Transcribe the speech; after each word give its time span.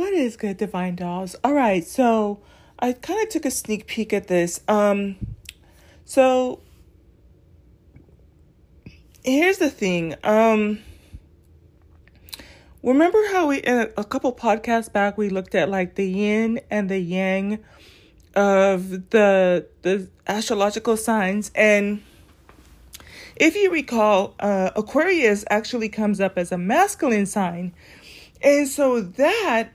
What 0.00 0.14
is 0.14 0.38
good, 0.38 0.56
Divine 0.56 0.96
Dolls? 0.96 1.36
All 1.44 1.52
right, 1.52 1.84
so 1.84 2.40
I 2.78 2.94
kind 2.94 3.22
of 3.22 3.28
took 3.28 3.44
a 3.44 3.50
sneak 3.50 3.86
peek 3.86 4.14
at 4.14 4.28
this. 4.28 4.62
Um, 4.66 5.16
so 6.06 6.60
here's 9.22 9.58
the 9.58 9.68
thing. 9.68 10.14
Um, 10.24 10.78
remember 12.82 13.18
how 13.30 13.48
we 13.48 13.58
in 13.58 13.92
a, 13.94 14.04
couple 14.04 14.32
podcasts 14.32 14.90
back 14.90 15.18
we 15.18 15.28
looked 15.28 15.54
at 15.54 15.68
like 15.68 15.96
the 15.96 16.08
yin 16.08 16.60
and 16.70 16.88
the 16.88 16.98
yang 16.98 17.58
of 18.34 19.10
the 19.10 19.66
the 19.82 20.08
astrological 20.26 20.96
signs 20.96 21.50
and 21.54 22.02
if 23.36 23.54
you 23.54 23.70
recall, 23.70 24.34
uh, 24.40 24.70
Aquarius 24.74 25.44
actually 25.50 25.90
comes 25.90 26.22
up 26.22 26.38
as 26.38 26.52
a 26.52 26.58
masculine 26.58 27.26
sign. 27.26 27.74
And 28.42 28.66
so 28.66 29.02
that 29.02 29.70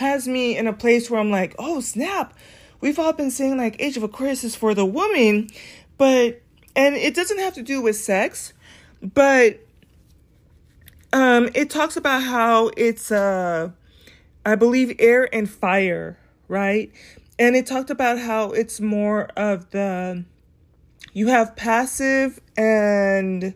has 0.00 0.26
me 0.26 0.56
in 0.56 0.66
a 0.66 0.72
place 0.72 1.10
where 1.10 1.20
I'm 1.20 1.30
like, 1.30 1.54
oh, 1.58 1.80
snap. 1.80 2.32
We've 2.80 2.98
all 2.98 3.12
been 3.12 3.30
saying 3.30 3.58
like 3.58 3.76
Age 3.78 3.98
of 3.98 4.02
Aquarius 4.02 4.42
is 4.44 4.56
for 4.56 4.74
the 4.74 4.86
woman, 4.86 5.50
but, 5.98 6.40
and 6.74 6.96
it 6.96 7.14
doesn't 7.14 7.38
have 7.38 7.52
to 7.54 7.62
do 7.62 7.82
with 7.82 7.96
sex, 7.96 8.54
but 9.02 9.60
um, 11.12 11.50
it 11.54 11.68
talks 11.68 11.98
about 11.98 12.22
how 12.22 12.70
it's, 12.78 13.12
uh, 13.12 13.72
I 14.46 14.54
believe, 14.54 14.96
air 14.98 15.28
and 15.34 15.48
fire, 15.48 16.18
right? 16.48 16.90
And 17.38 17.54
it 17.54 17.66
talked 17.66 17.90
about 17.90 18.18
how 18.18 18.52
it's 18.52 18.80
more 18.80 19.24
of 19.36 19.70
the, 19.70 20.24
you 21.12 21.26
have 21.26 21.56
passive 21.56 22.40
and 22.56 23.52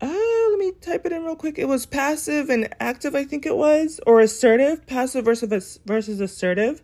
uh, 0.00 0.25
me 0.66 0.72
type 0.80 1.06
it 1.06 1.12
in 1.12 1.24
real 1.24 1.36
quick. 1.36 1.58
It 1.58 1.68
was 1.68 1.86
passive 1.86 2.50
and 2.50 2.68
active, 2.80 3.14
I 3.14 3.24
think 3.24 3.46
it 3.46 3.56
was, 3.56 4.00
or 4.06 4.20
assertive, 4.20 4.86
passive 4.86 5.24
versus 5.24 5.78
versus 5.86 6.20
assertive. 6.20 6.82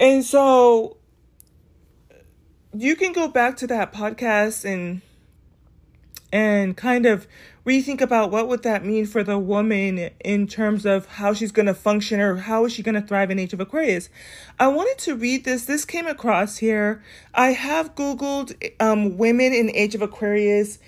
And 0.00 0.24
so 0.24 0.96
you 2.72 2.96
can 2.96 3.12
go 3.12 3.28
back 3.28 3.56
to 3.58 3.66
that 3.68 3.92
podcast 3.92 4.64
and 4.64 5.02
and 6.32 6.76
kind 6.76 7.06
of 7.06 7.28
rethink 7.64 8.00
about 8.00 8.32
what 8.32 8.48
would 8.48 8.64
that 8.64 8.84
mean 8.84 9.06
for 9.06 9.22
the 9.22 9.38
woman 9.38 10.10
in 10.24 10.46
terms 10.48 10.84
of 10.84 11.06
how 11.06 11.32
she's 11.32 11.52
going 11.52 11.66
to 11.66 11.74
function 11.74 12.20
or 12.20 12.36
how 12.36 12.64
is 12.64 12.72
she 12.72 12.82
going 12.82 12.94
to 12.94 13.00
thrive 13.00 13.30
in 13.30 13.38
age 13.38 13.52
of 13.52 13.60
aquarius 13.60 14.10
i 14.58 14.66
wanted 14.66 14.98
to 14.98 15.14
read 15.14 15.44
this 15.44 15.64
this 15.64 15.84
came 15.84 16.06
across 16.06 16.58
here 16.58 17.02
i 17.34 17.52
have 17.52 17.94
googled 17.94 18.52
um, 18.80 19.16
women 19.16 19.52
in 19.54 19.70
age 19.70 19.94
of 19.94 20.02
aquarius 20.02 20.78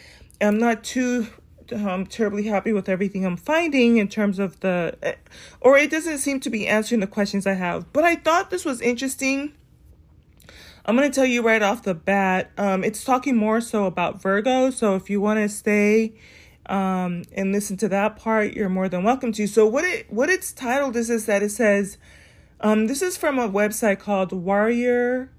i'm 0.40 0.58
not 0.58 0.82
too 0.84 1.28
um, 1.72 2.06
terribly 2.06 2.44
happy 2.44 2.72
with 2.72 2.88
everything 2.88 3.24
i'm 3.24 3.36
finding 3.36 3.96
in 3.98 4.08
terms 4.08 4.38
of 4.38 4.58
the 4.60 5.16
or 5.60 5.76
it 5.76 5.90
doesn't 5.90 6.18
seem 6.18 6.40
to 6.40 6.50
be 6.50 6.66
answering 6.66 7.00
the 7.00 7.06
questions 7.06 7.46
i 7.46 7.52
have 7.52 7.92
but 7.92 8.04
i 8.04 8.14
thought 8.16 8.50
this 8.50 8.64
was 8.64 8.80
interesting 8.80 9.52
I'm 10.88 10.96
going 10.96 11.10
to 11.10 11.14
tell 11.14 11.26
you 11.26 11.42
right 11.42 11.62
off 11.62 11.82
the 11.82 11.94
bat, 11.94 12.52
um, 12.56 12.84
it's 12.84 13.02
talking 13.02 13.36
more 13.36 13.60
so 13.60 13.86
about 13.86 14.22
Virgo. 14.22 14.70
So 14.70 14.94
if 14.94 15.10
you 15.10 15.20
want 15.20 15.40
to 15.40 15.48
stay 15.48 16.14
um, 16.66 17.24
and 17.32 17.50
listen 17.50 17.76
to 17.78 17.88
that 17.88 18.16
part, 18.16 18.52
you're 18.52 18.68
more 18.68 18.88
than 18.88 19.02
welcome 19.02 19.32
to. 19.32 19.48
So 19.48 19.66
what 19.66 19.84
it 19.84 20.12
what 20.12 20.28
it's 20.28 20.52
titled 20.52 20.94
is 20.94 21.10
is 21.10 21.26
that 21.26 21.42
it 21.42 21.50
says, 21.50 21.98
um, 22.60 22.86
this 22.86 23.02
is 23.02 23.16
from 23.16 23.36
a 23.36 23.48
website 23.48 23.98
called 23.98 24.32
Warrior 24.32 25.30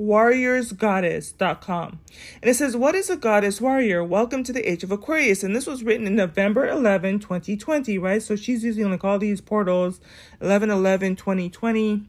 warriorsgoddess.com. 0.00 2.00
And 2.42 2.50
it 2.50 2.54
says, 2.54 2.76
What 2.76 2.94
is 2.94 3.10
a 3.10 3.16
goddess 3.16 3.60
warrior? 3.60 4.04
Welcome 4.04 4.44
to 4.44 4.52
the 4.52 4.70
age 4.70 4.84
of 4.84 4.92
Aquarius. 4.92 5.42
And 5.42 5.56
this 5.56 5.66
was 5.66 5.82
written 5.82 6.06
in 6.06 6.14
November 6.14 6.68
11, 6.68 7.18
2020, 7.20 7.98
right? 7.98 8.22
So 8.22 8.36
she's 8.36 8.64
using 8.64 8.90
like 8.90 9.04
all 9.04 9.18
these 9.18 9.40
portals 9.40 10.00
11 10.40 10.70
11 10.70 11.16
2020 11.16 12.06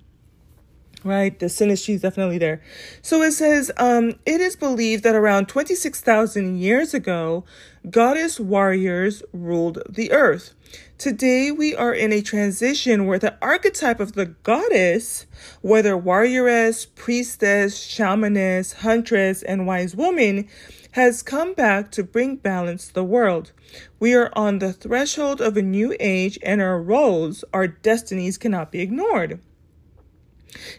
right 1.04 1.40
the 1.40 1.46
synastry 1.46 1.96
is 1.96 2.02
definitely 2.02 2.38
there 2.38 2.62
so 3.02 3.22
it 3.22 3.32
says 3.32 3.72
um, 3.78 4.14
it 4.26 4.42
is 4.42 4.58
believed 4.58 5.04
that 5.04 5.16
around 5.16 5.48
26000 5.48 6.58
years 6.58 6.94
ago 6.94 7.46
goddess 7.90 8.40
warriors 8.40 9.24
ruled 9.32 9.82
the 9.88 10.12
earth 10.12 10.54
today 10.98 11.52
we 11.52 11.76
are 11.76 11.94
in 11.94 12.12
a 12.12 12.22
transition 12.22 13.06
where 13.06 13.20
the 13.20 13.38
archetype 13.42 14.00
of 14.00 14.14
the 14.14 14.26
goddess 14.26 15.26
whether 15.62 15.98
warrioress 15.98 16.88
priestess 16.96 17.80
shamaness 17.80 18.76
huntress 18.76 19.44
and 19.44 19.66
wise 19.66 19.96
woman 19.96 20.48
has 20.92 21.22
come 21.22 21.54
back 21.54 21.92
to 21.92 22.04
bring 22.04 22.36
balance 22.36 22.88
to 22.88 22.94
the 22.94 23.04
world. 23.04 23.52
We 24.00 24.14
are 24.16 24.32
on 24.34 24.60
the 24.60 24.74
threshold 24.74 25.40
of 25.42 25.56
a 25.56 25.62
new 25.62 25.96
age, 26.00 26.40
and 26.42 26.62
our 26.62 26.82
roles, 26.82 27.44
our 27.54 27.68
destinies 27.68 28.38
cannot 28.38 28.72
be 28.72 28.82
ignored. 28.82 29.40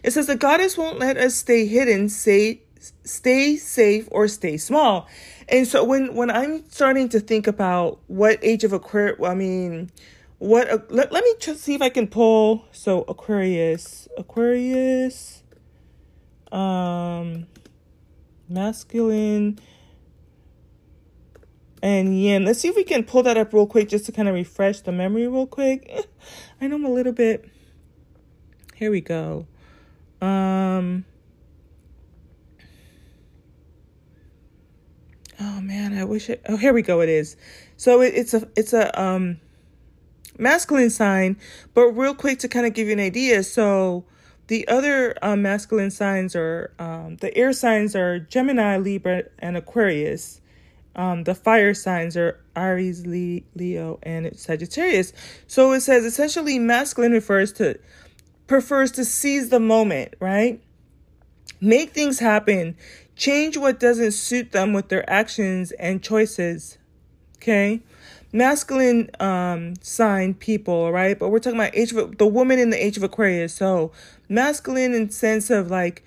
It 0.03 0.11
says 0.11 0.27
the 0.27 0.35
goddess 0.35 0.77
won't 0.77 0.99
let 0.99 1.17
us 1.17 1.35
stay 1.35 1.65
hidden, 1.65 2.09
say 2.09 2.61
stay 3.03 3.55
safe 3.55 4.07
or 4.11 4.27
stay 4.27 4.57
small. 4.57 5.07
And 5.51 5.67
so 5.67 5.83
when 5.83 6.15
when 6.15 6.31
I'm 6.31 6.69
starting 6.69 7.09
to 7.09 7.21
think 7.21 7.47
about 7.47 7.99
what 8.07 8.39
age 8.43 8.63
of 8.65 8.73
Aquarius, 8.73 9.19
I 9.23 9.35
mean, 9.35 9.91
what 10.39 10.91
let, 10.91 11.11
let 11.11 11.23
me 11.25 11.35
just 11.39 11.61
see 11.61 11.75
if 11.75 11.83
I 11.83 11.89
can 11.89 12.07
pull 12.07 12.65
so 12.73 13.03
Aquarius, 13.09 14.07
Aquarius 14.17 15.43
um 16.51 17.47
masculine 18.49 19.59
and 21.83 22.19
yin. 22.21 22.45
Let's 22.45 22.59
see 22.59 22.69
if 22.69 22.75
we 22.77 22.83
can 22.85 23.03
pull 23.03 23.23
that 23.23 23.37
up 23.37 23.53
real 23.53 23.67
quick 23.67 23.89
just 23.89 24.05
to 24.07 24.13
kind 24.13 24.29
of 24.29 24.35
refresh 24.35 24.81
the 24.81 24.91
memory 24.93 25.27
real 25.27 25.47
quick. 25.47 26.07
I 26.61 26.67
know 26.67 26.75
I'm 26.77 26.85
a 26.85 26.91
little 26.91 27.13
bit 27.13 27.45
Here 28.75 28.91
we 28.91 29.01
go. 29.01 29.47
Um. 30.21 31.05
Oh 35.43 35.59
man, 35.59 35.97
I 35.97 36.03
wish 36.03 36.29
it. 36.29 36.43
Oh, 36.47 36.55
here 36.55 36.71
we 36.71 36.83
go. 36.83 37.01
It 37.01 37.09
is. 37.09 37.35
So 37.75 38.01
it, 38.01 38.13
it's 38.13 38.35
a 38.35 38.47
it's 38.55 38.73
a 38.73 39.01
um 39.01 39.39
masculine 40.37 40.91
sign, 40.91 41.37
but 41.73 41.87
real 41.87 42.13
quick 42.13 42.37
to 42.39 42.47
kind 42.47 42.67
of 42.67 42.73
give 42.73 42.87
you 42.87 42.93
an 42.93 42.99
idea. 42.99 43.41
So 43.41 44.05
the 44.47 44.67
other 44.67 45.15
um, 45.23 45.41
masculine 45.41 45.89
signs 45.89 46.35
are 46.35 46.73
um, 46.77 47.17
the 47.17 47.35
air 47.35 47.53
signs 47.53 47.95
are 47.95 48.19
Gemini, 48.19 48.77
Libra, 48.77 49.23
and 49.39 49.57
Aquarius. 49.57 50.41
Um, 50.95 51.23
the 51.23 51.33
fire 51.33 51.73
signs 51.73 52.15
are 52.17 52.39
Aries, 52.55 53.07
Leo, 53.07 53.99
and 54.03 54.37
Sagittarius. 54.37 55.13
So 55.47 55.71
it 55.71 55.81
says 55.81 56.05
essentially 56.05 56.59
masculine 56.59 57.13
refers 57.13 57.51
to 57.53 57.79
prefers 58.45 58.91
to 58.91 59.05
seize 59.05 59.49
the 59.49 59.59
moment, 59.59 60.13
right? 60.19 60.61
Make 61.61 61.91
things 61.91 62.19
happen. 62.19 62.75
Change 63.21 63.55
what 63.55 63.79
doesn't 63.79 64.13
suit 64.13 64.51
them 64.51 64.73
with 64.73 64.89
their 64.89 65.07
actions 65.07 65.71
and 65.73 66.01
choices. 66.01 66.79
Okay? 67.35 67.81
Masculine 68.33 69.11
um 69.19 69.75
sign 69.81 70.33
people, 70.33 70.91
right? 70.91 71.19
But 71.19 71.29
we're 71.29 71.37
talking 71.37 71.59
about 71.59 71.75
age 71.75 71.93
of 71.93 72.17
the 72.17 72.25
woman 72.25 72.57
in 72.57 72.71
the 72.71 72.83
age 72.83 72.97
of 72.97 73.03
Aquarius. 73.03 73.53
So 73.53 73.91
masculine 74.27 74.95
in 74.95 75.11
sense 75.11 75.51
of 75.51 75.69
like 75.69 76.03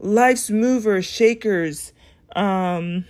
life's 0.00 0.50
movers, 0.50 1.04
shakers. 1.04 1.92
Um 2.34 3.04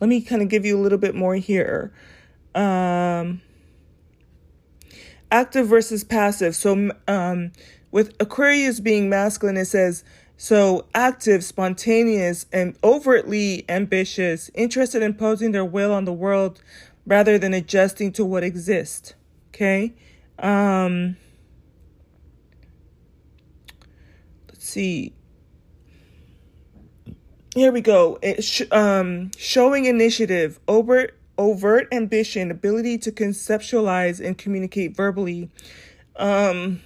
let 0.00 0.08
me 0.08 0.20
kind 0.20 0.42
of 0.42 0.48
give 0.48 0.64
you 0.64 0.76
a 0.76 0.82
little 0.82 0.98
bit 0.98 1.14
more 1.14 1.36
here. 1.36 1.92
Um 2.52 3.42
active 5.30 5.68
versus 5.68 6.02
passive. 6.02 6.56
So, 6.56 6.90
um, 7.06 7.52
with 7.90 8.14
Aquarius 8.20 8.80
being 8.80 9.08
masculine, 9.08 9.56
it 9.56 9.66
says, 9.66 10.04
so 10.40 10.86
active, 10.94 11.42
spontaneous, 11.42 12.46
and 12.52 12.78
overtly 12.84 13.64
ambitious, 13.68 14.52
interested 14.54 15.02
in 15.02 15.10
imposing 15.10 15.50
their 15.50 15.64
will 15.64 15.92
on 15.92 16.04
the 16.04 16.12
world 16.12 16.62
rather 17.04 17.38
than 17.38 17.52
adjusting 17.52 18.12
to 18.12 18.24
what 18.24 18.44
exists. 18.44 19.14
Okay. 19.48 19.94
Um, 20.38 21.16
let's 24.48 24.64
see. 24.64 25.12
Here 27.56 27.72
we 27.72 27.80
go. 27.80 28.20
Sh- 28.38 28.62
um, 28.70 29.32
showing 29.36 29.86
initiative, 29.86 30.60
overt 30.68 31.18
overt 31.36 31.88
ambition, 31.92 32.52
ability 32.52 32.98
to 32.98 33.10
conceptualize 33.10 34.24
and 34.24 34.38
communicate 34.38 34.94
verbally. 34.94 35.50
Um, 36.14 36.80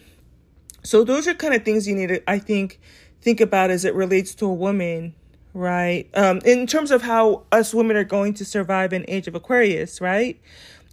so 0.83 1.05
those 1.05 1.29
are 1.29 1.35
kind 1.35 1.53
of 1.53 1.65
things 1.65 1.87
you 1.87 1.95
need 1.95 2.09
to, 2.09 2.31
I 2.31 2.39
think, 2.39 2.81
think 3.23 3.41
about 3.41 3.71
as 3.71 3.85
it 3.85 3.95
relates 3.95 4.35
to 4.35 4.47
a 4.47 4.53
woman, 4.53 5.15
right? 5.55 6.09
Um, 6.15 6.41
in 6.45 6.67
terms 6.67 6.91
of 6.91 7.03
how 7.03 7.45
us 7.53 7.73
women 7.73 7.97
are 7.97 8.05
going 8.05 8.35
to 8.35 8.45
survive 8.45 8.93
in 8.93 9.05
Age 9.09 9.29
of 9.29 9.35
Aquarius, 9.35 10.01
right? 10.01 10.39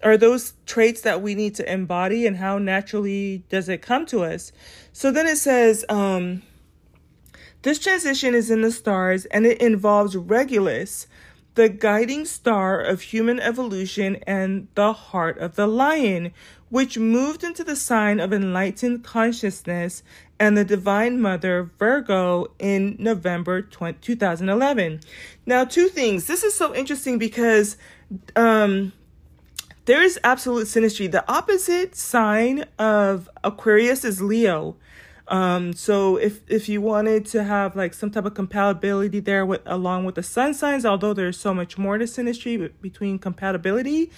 Are 0.03 0.15
those 0.15 0.53
traits 0.65 1.01
that 1.01 1.21
we 1.21 1.35
need 1.35 1.55
to 1.55 1.71
embody 1.71 2.25
and 2.25 2.37
how 2.37 2.57
naturally 2.57 3.43
does 3.49 3.67
it 3.67 3.81
come 3.81 4.05
to 4.07 4.23
us? 4.23 4.51
So 4.93 5.11
then 5.11 5.27
it 5.27 5.37
says, 5.37 5.83
um, 5.89 6.43
this 7.63 7.79
transition 7.79 8.33
is 8.33 8.49
in 8.49 8.61
the 8.61 8.71
stars 8.71 9.25
and 9.25 9.45
it 9.45 9.59
involves 9.59 10.15
Regulus, 10.15 11.07
the 11.55 11.69
guiding 11.69 12.25
star 12.25 12.79
of 12.79 13.01
human 13.01 13.39
evolution 13.39 14.17
and 14.27 14.67
the 14.75 14.93
heart 14.93 15.37
of 15.39 15.55
the 15.55 15.67
lion, 15.67 16.31
which 16.69 16.97
moved 16.97 17.43
into 17.43 17.63
the 17.63 17.75
sign 17.75 18.19
of 18.19 18.31
enlightened 18.31 19.03
consciousness 19.03 20.03
and 20.39 20.57
the 20.57 20.63
Divine 20.63 21.19
Mother 21.19 21.69
Virgo 21.77 22.47
in 22.59 22.95
November 22.97 23.61
20, 23.61 23.99
2011. 23.99 25.01
Now, 25.45 25.65
two 25.65 25.89
things. 25.89 26.27
This 26.27 26.43
is 26.43 26.53
so 26.53 26.73
interesting 26.73 27.17
because 27.17 27.75
um, 28.35 28.93
there 29.85 30.01
is 30.01 30.19
absolute 30.23 30.67
synastry. 30.67 31.11
The 31.11 31.29
opposite 31.29 31.95
sign 31.95 32.65
of 32.77 33.29
Aquarius 33.43 34.05
is 34.05 34.21
Leo. 34.21 34.77
Um, 35.29 35.73
so 35.73 36.17
if 36.17 36.41
if 36.47 36.67
you 36.67 36.81
wanted 36.81 37.25
to 37.27 37.43
have 37.43 37.75
like 37.75 37.93
some 37.93 38.09
type 38.09 38.25
of 38.25 38.33
compatibility 38.33 39.19
there 39.19 39.45
with 39.45 39.61
along 39.65 40.05
with 40.05 40.15
the 40.15 40.23
sun 40.23 40.55
signs, 40.55 40.85
although 40.85 41.13
there's 41.13 41.39
so 41.39 41.53
much 41.53 41.77
more 41.77 41.99
to 41.99 42.05
synastry 42.05 42.71
between 42.81 43.19
compatibility, 43.19 44.11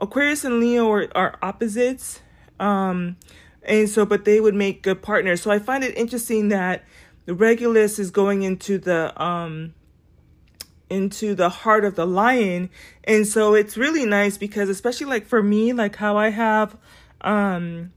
Aquarius 0.00 0.44
and 0.44 0.60
Leo 0.60 0.90
are, 0.90 1.08
are 1.14 1.38
opposites. 1.40 2.20
Um, 2.60 3.16
and 3.62 3.88
so 3.88 4.04
but 4.04 4.26
they 4.26 4.38
would 4.38 4.54
make 4.54 4.82
good 4.82 5.00
partners. 5.00 5.40
So 5.40 5.50
I 5.50 5.58
find 5.58 5.82
it 5.82 5.96
interesting 5.96 6.48
that 6.48 6.84
the 7.24 7.34
Regulus 7.34 7.98
is 7.98 8.10
going 8.10 8.42
into 8.42 8.76
the 8.76 9.20
um 9.20 9.72
into 10.90 11.34
the 11.34 11.48
heart 11.48 11.86
of 11.86 11.94
the 11.94 12.06
lion. 12.06 12.68
And 13.04 13.26
so 13.26 13.54
it's 13.54 13.78
really 13.78 14.04
nice 14.04 14.36
because 14.36 14.68
especially 14.68 15.06
like 15.06 15.26
for 15.26 15.42
me, 15.42 15.72
like 15.72 15.96
how 15.96 16.18
I 16.18 16.28
have 16.28 16.76
um 17.22 17.92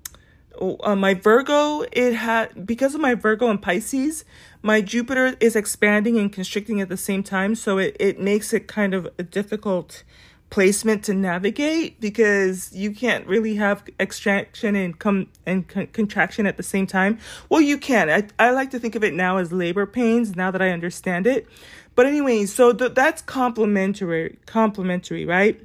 uh, 0.62 0.96
my 0.96 1.14
Virgo, 1.14 1.86
it 1.92 2.14
had 2.14 2.66
because 2.66 2.96
of 2.96 3.02
my 3.02 3.16
Virgo 3.16 3.50
and 3.50 3.62
Pisces, 3.62 4.24
my 4.62 4.82
Jupiter 4.82 5.36
is 5.40 5.56
expanding 5.56 6.18
and 6.18 6.32
constricting 6.32 6.80
at 6.82 6.90
the 6.90 6.98
same 6.98 7.24
time, 7.24 7.56
so 7.56 7.78
it 7.78 7.96
it 8.00 8.20
makes 8.20 8.54
it 8.54 8.68
kind 8.68 8.94
of 8.94 9.08
a 9.18 9.24
difficult 9.24 10.04
placement 10.52 11.04
to 11.06 11.14
navigate 11.14 12.00
because 12.02 12.76
you 12.76 12.92
can't 12.92 13.26
really 13.26 13.56
have 13.56 13.84
extraction 14.00 14.76
and 14.76 15.00
come 15.00 15.28
and 15.46 15.68
con- 15.68 15.88
contraction 15.88 16.46
at 16.46 16.58
the 16.58 16.64
same 16.64 16.86
time. 16.86 17.18
Well, 17.50 17.62
you 17.62 17.78
can. 17.78 18.10
I 18.10 18.28
I 18.38 18.52
like 18.52 18.70
to 18.72 18.80
think 18.80 18.96
of 18.96 19.04
it 19.04 19.14
now 19.14 19.38
as 19.38 19.52
labor 19.52 19.86
pains 19.86 20.36
now 20.36 20.52
that 20.52 20.62
I 20.62 20.70
understand 20.70 21.26
it. 21.26 21.48
But 21.96 22.06
anyway, 22.06 22.46
so 22.46 22.74
th- 22.74 22.94
that's 22.94 23.22
complementary 23.22 24.38
complementary, 24.46 25.26
right? 25.26 25.60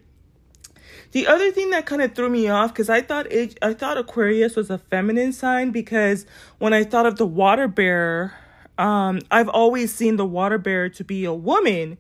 The 1.13 1.27
other 1.27 1.51
thing 1.51 1.71
that 1.71 1.87
kind 1.87 2.03
of 2.03 2.15
threw 2.15 2.29
me 2.29 2.49
off 2.49 2.73
because 2.73 2.91
I 2.91 3.01
thought 3.01 3.31
it, 3.33 3.59
I 3.63 3.75
thought 3.75 3.97
Aquarius 3.97 4.57
was 4.57 4.71
a 4.71 4.79
feminine 4.79 5.33
sign 5.33 5.71
because 5.71 6.27
when 6.59 6.73
I 6.73 6.85
thought 6.85 7.07
of 7.07 7.17
the 7.17 7.27
water 7.27 7.69
bearer, 7.69 8.35
um, 8.79 9.21
I've 9.31 9.49
always 9.49 9.95
seen 9.95 10.17
the 10.17 10.27
water 10.27 10.59
bearer 10.59 10.89
to 10.91 11.05
be 11.05 11.25
a 11.25 11.33
woman. 11.33 11.99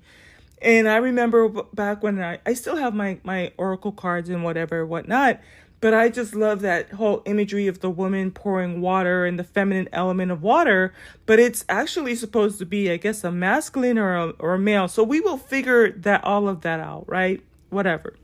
And 0.60 0.88
I 0.88 0.96
remember 0.96 1.48
back 1.48 2.02
when 2.02 2.20
I, 2.20 2.38
I 2.44 2.54
still 2.54 2.76
have 2.76 2.94
my, 2.94 3.18
my 3.22 3.52
oracle 3.56 3.92
cards 3.92 4.28
and 4.28 4.42
whatever, 4.42 4.84
whatnot. 4.84 5.40
But 5.80 5.92
I 5.92 6.08
just 6.08 6.34
love 6.34 6.60
that 6.62 6.92
whole 6.92 7.22
imagery 7.26 7.66
of 7.66 7.80
the 7.80 7.90
woman 7.90 8.30
pouring 8.30 8.80
water 8.80 9.26
and 9.26 9.38
the 9.38 9.44
feminine 9.44 9.88
element 9.92 10.32
of 10.32 10.42
water. 10.42 10.92
But 11.26 11.38
it's 11.38 11.64
actually 11.68 12.14
supposed 12.14 12.58
to 12.58 12.66
be, 12.66 12.90
I 12.90 12.96
guess, 12.96 13.22
a 13.24 13.30
masculine 13.30 13.98
or 13.98 14.16
a, 14.16 14.28
or 14.38 14.54
a 14.54 14.58
male. 14.58 14.88
So 14.88 15.02
we 15.02 15.20
will 15.20 15.36
figure 15.36 15.90
that 15.90 16.24
all 16.24 16.48
of 16.48 16.62
that 16.62 16.80
out, 16.80 17.04
right? 17.08 17.42
Whatever. 17.68 18.14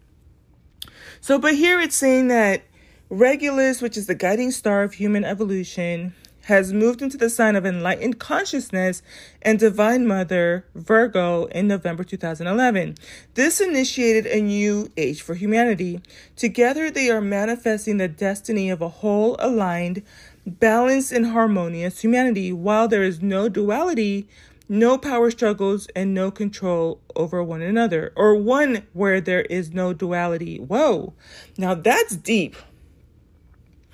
So, 1.23 1.39
but 1.39 1.55
here 1.55 1.79
it's 1.79 1.95
saying 1.95 2.27
that 2.29 2.65
Regulus, 3.09 3.81
which 3.81 3.97
is 3.97 4.09
the 4.09 4.15
guiding 4.17 4.51
star 4.51 4.83
of 4.83 4.95
human 4.95 5.23
evolution, 5.23 6.17
has 6.47 6.73
moved 6.73 7.01
into 7.01 7.17
the 7.17 7.31
sign 7.31 7.55
of 7.55 7.65
enlightened 7.65 8.19
consciousness 8.19 9.03
and 9.41 9.57
divine 9.57 10.05
mother 10.05 10.67
Virgo 10.75 11.45
in 11.45 11.69
November 11.69 12.03
2011. 12.03 12.97
This 13.35 13.61
initiated 13.61 14.27
a 14.27 14.43
new 14.43 14.91
age 14.97 15.23
for 15.23 15.37
humanity. 15.37 16.01
Together 16.35 16.91
they 16.91 17.09
are 17.09 17.21
manifesting 17.21 17.99
the 17.99 18.09
destiny 18.09 18.69
of 18.69 18.83
a 18.83 18.89
whole 18.89 19.37
aligned, 19.39 20.03
balanced 20.45 21.13
and 21.13 21.27
harmonious 21.27 22.01
humanity 22.01 22.53
while 22.53 22.89
there 22.89 23.05
is 23.05 23.23
no 23.23 23.49
duality 23.49 24.27
no 24.69 24.99
power 24.99 25.31
struggles, 25.31 25.88
and 25.94 26.14
no 26.14 26.31
control 26.31 27.00
over 27.17 27.43
one 27.43 27.62
another, 27.62 28.12
or 28.17 28.35
one 28.35 28.87
where 28.93 29.20
there 29.20 29.43
is 29.43 29.73
no 29.73 29.93
duality. 29.93 30.59
Whoa, 30.59 31.14
now 31.56 31.75
that's 31.75 32.17
deep. 32.17 32.56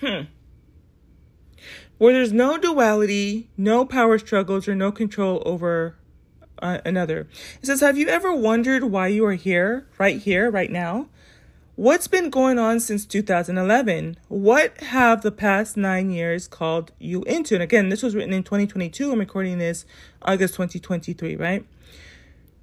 Hmm. 0.01 0.23
Where 1.99 2.13
there's 2.13 2.33
no 2.33 2.59
duality, 2.59 3.51
no 3.57 3.85
power 3.85 4.19
struggles, 4.19 4.69
or 4.69 4.75
no 4.75 4.93
control 4.93 5.43
over 5.45 5.97
uh, 6.63 6.79
another. 6.85 7.29
It 7.61 7.67
says, 7.67 7.81
Have 7.81 7.99
you 7.99 8.09
ever 8.09 8.33
wondered 8.35 8.85
why 8.85 9.09
you 9.09 9.25
are 9.27 9.35
here, 9.35 9.87
right 9.99 10.19
here, 10.19 10.51
right 10.51 10.71
now? 10.71 11.09
What's 11.79 12.09
been 12.09 12.29
going 12.29 12.59
on 12.59 12.81
since 12.81 13.07
2011? 13.07 14.17
What 14.27 14.81
have 14.81 15.23
the 15.23 15.31
past 15.31 15.77
nine 15.77 16.11
years 16.11 16.49
called 16.49 16.91
you 16.99 17.23
into? 17.23 17.55
And 17.55 17.63
again, 17.63 17.89
this 17.89 18.03
was 18.03 18.17
written 18.17 18.33
in 18.33 18.43
2022. 18.43 19.13
I'm 19.13 19.21
recording 19.21 19.59
this 19.59 19.87
August 20.23 20.55
2023, 20.55 21.37
right? 21.37 21.65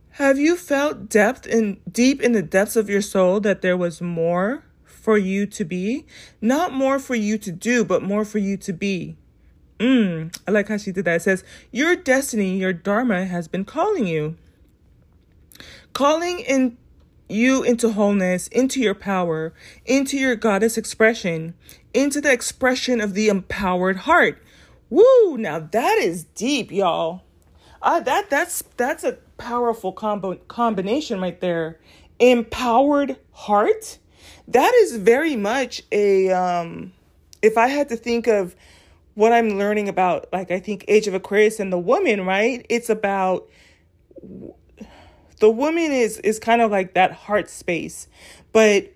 Have 0.09 0.37
you 0.37 0.57
felt 0.57 1.07
depth 1.07 1.45
and 1.45 1.79
deep 1.89 2.21
in 2.21 2.33
the 2.33 2.41
depths 2.41 2.75
of 2.75 2.89
your 2.89 3.01
soul 3.01 3.39
that 3.39 3.61
there 3.61 3.77
was 3.77 4.01
more 4.01 4.65
for 4.83 5.17
you 5.17 5.45
to 5.45 5.63
be? 5.63 6.05
Not 6.41 6.73
more 6.73 6.99
for 6.99 7.15
you 7.15 7.37
to 7.37 7.53
do, 7.53 7.85
but 7.85 8.03
more 8.03 8.25
for 8.25 8.39
you 8.39 8.57
to 8.57 8.73
be. 8.73 9.15
Mm, 9.79 10.37
I 10.45 10.51
like 10.51 10.67
how 10.67 10.75
she 10.75 10.91
did 10.91 11.05
that. 11.05 11.15
It 11.15 11.21
says, 11.21 11.45
Your 11.71 11.95
destiny, 11.95 12.57
your 12.57 12.73
Dharma 12.73 13.23
has 13.23 13.47
been 13.47 13.63
calling 13.63 14.07
you. 14.07 14.35
Calling 15.93 16.39
in 16.39 16.75
you 17.27 17.63
into 17.63 17.91
wholeness, 17.91 18.47
into 18.49 18.79
your 18.79 18.93
power, 18.95 19.53
into 19.85 20.17
your 20.17 20.35
goddess 20.35 20.77
expression, 20.77 21.53
into 21.93 22.21
the 22.21 22.31
expression 22.31 23.01
of 23.01 23.13
the 23.13 23.29
empowered 23.29 23.97
heart. 23.97 24.41
Woo! 24.89 25.37
Now 25.37 25.59
that 25.59 25.97
is 25.99 26.25
deep, 26.35 26.71
y'all. 26.71 27.23
Uh, 27.81 27.99
that 28.01 28.29
that's 28.29 28.63
that's 28.77 29.03
a 29.03 29.13
powerful 29.37 29.91
combo 29.91 30.35
combination 30.47 31.19
right 31.19 31.39
there. 31.41 31.79
Empowered 32.19 33.17
heart. 33.31 33.99
That 34.47 34.73
is 34.75 34.95
very 34.97 35.35
much 35.35 35.81
a 35.91 36.29
um 36.31 36.93
if 37.41 37.57
I 37.57 37.67
had 37.67 37.89
to 37.89 37.95
think 37.95 38.27
of 38.27 38.55
what 39.15 39.31
I'm 39.31 39.57
learning 39.57 39.89
about 39.89 40.27
like 40.31 40.51
I 40.51 40.59
think 40.59 40.85
Age 40.87 41.07
of 41.07 41.13
Aquarius 41.13 41.59
and 41.59 41.71
the 41.71 41.79
woman, 41.79 42.25
right? 42.25 42.65
It's 42.69 42.89
about 42.89 43.47
the 45.39 45.49
woman 45.49 45.91
is 45.91 46.19
is 46.19 46.39
kind 46.39 46.61
of 46.61 46.71
like 46.71 46.93
that 46.93 47.11
heart 47.11 47.49
space. 47.49 48.07
But 48.51 48.93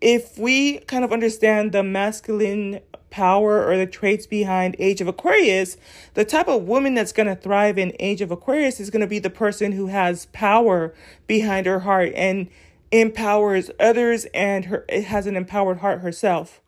if 0.00 0.38
we 0.38 0.78
kind 0.80 1.04
of 1.04 1.12
understand 1.12 1.72
the 1.72 1.82
masculine 1.82 2.80
power 3.10 3.66
or 3.66 3.76
the 3.76 3.86
traits 3.86 4.26
behind 4.26 4.76
age 4.78 5.00
of 5.00 5.08
aquarius 5.08 5.78
the 6.14 6.24
type 6.24 6.48
of 6.48 6.64
woman 6.64 6.92
that's 6.92 7.12
going 7.12 7.26
to 7.26 7.36
thrive 7.36 7.78
in 7.78 7.90
age 7.98 8.20
of 8.20 8.30
aquarius 8.30 8.78
is 8.78 8.90
going 8.90 9.00
to 9.00 9.06
be 9.06 9.18
the 9.18 9.30
person 9.30 9.72
who 9.72 9.86
has 9.86 10.26
power 10.26 10.92
behind 11.26 11.64
her 11.64 11.80
heart 11.80 12.12
and 12.14 12.48
empowers 12.90 13.70
others 13.80 14.26
and 14.34 14.66
her 14.66 14.84
it 14.88 15.04
has 15.04 15.26
an 15.26 15.36
empowered 15.36 15.78
heart 15.78 16.00
herself. 16.00 16.60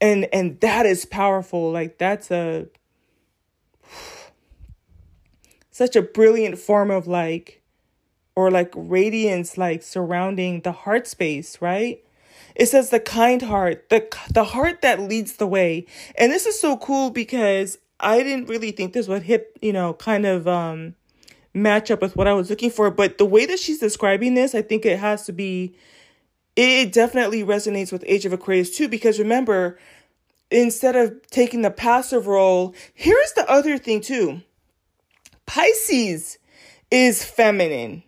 And 0.00 0.26
and 0.32 0.60
that 0.60 0.86
is 0.86 1.04
powerful. 1.04 1.70
Like 1.72 1.98
that's 1.98 2.30
a 2.30 2.66
such 5.70 5.96
a 5.96 6.02
brilliant 6.02 6.58
form 6.58 6.90
of 6.90 7.06
like 7.06 7.62
or 8.36 8.50
like 8.50 8.72
radiance 8.74 9.56
like 9.56 9.82
surrounding 9.82 10.60
the 10.60 10.72
heart 10.72 11.06
space, 11.06 11.60
right? 11.60 12.02
It 12.54 12.66
says 12.66 12.90
the 12.90 13.00
kind 13.00 13.42
heart, 13.42 13.88
the 13.90 14.06
the 14.30 14.44
heart 14.44 14.82
that 14.82 15.00
leads 15.00 15.36
the 15.36 15.46
way. 15.46 15.86
And 16.16 16.30
this 16.30 16.46
is 16.46 16.60
so 16.60 16.76
cool 16.76 17.10
because 17.10 17.78
I 18.00 18.22
didn't 18.22 18.48
really 18.48 18.70
think 18.70 18.92
this 18.92 19.08
would 19.08 19.22
hit, 19.22 19.56
you 19.60 19.72
know, 19.72 19.94
kind 19.94 20.26
of 20.26 20.46
um 20.46 20.94
match 21.52 21.90
up 21.90 22.02
with 22.02 22.16
what 22.16 22.26
I 22.26 22.32
was 22.32 22.50
looking 22.50 22.70
for, 22.70 22.90
but 22.90 23.18
the 23.18 23.24
way 23.24 23.46
that 23.46 23.60
she's 23.60 23.78
describing 23.78 24.34
this, 24.34 24.54
I 24.54 24.62
think 24.62 24.84
it 24.84 24.98
has 24.98 25.26
to 25.26 25.32
be 25.32 25.76
it 26.56 26.92
definitely 26.92 27.42
resonates 27.42 27.90
with 27.90 28.04
Age 28.06 28.26
of 28.26 28.32
Aquarius 28.32 28.76
too 28.76 28.88
because 28.88 29.18
remember, 29.18 29.78
instead 30.50 30.94
of 30.94 31.14
taking 31.30 31.62
the 31.62 31.70
passive 31.70 32.26
role, 32.26 32.74
here's 32.94 33.32
the 33.32 33.48
other 33.50 33.78
thing 33.78 34.00
too. 34.00 34.42
Pisces 35.46 36.38
is 36.90 37.24
feminine 37.24 38.04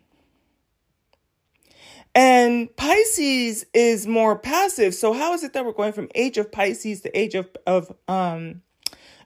and 2.16 2.74
Pisces 2.76 3.66
is 3.74 4.06
more 4.06 4.38
passive. 4.38 4.94
So 4.94 5.12
how 5.12 5.34
is 5.34 5.44
it 5.44 5.52
that 5.52 5.66
we're 5.66 5.72
going 5.72 5.92
from 5.92 6.08
age 6.14 6.38
of 6.38 6.50
Pisces 6.50 7.02
to 7.02 7.16
age 7.16 7.34
of, 7.34 7.46
of 7.66 7.94
um, 8.08 8.62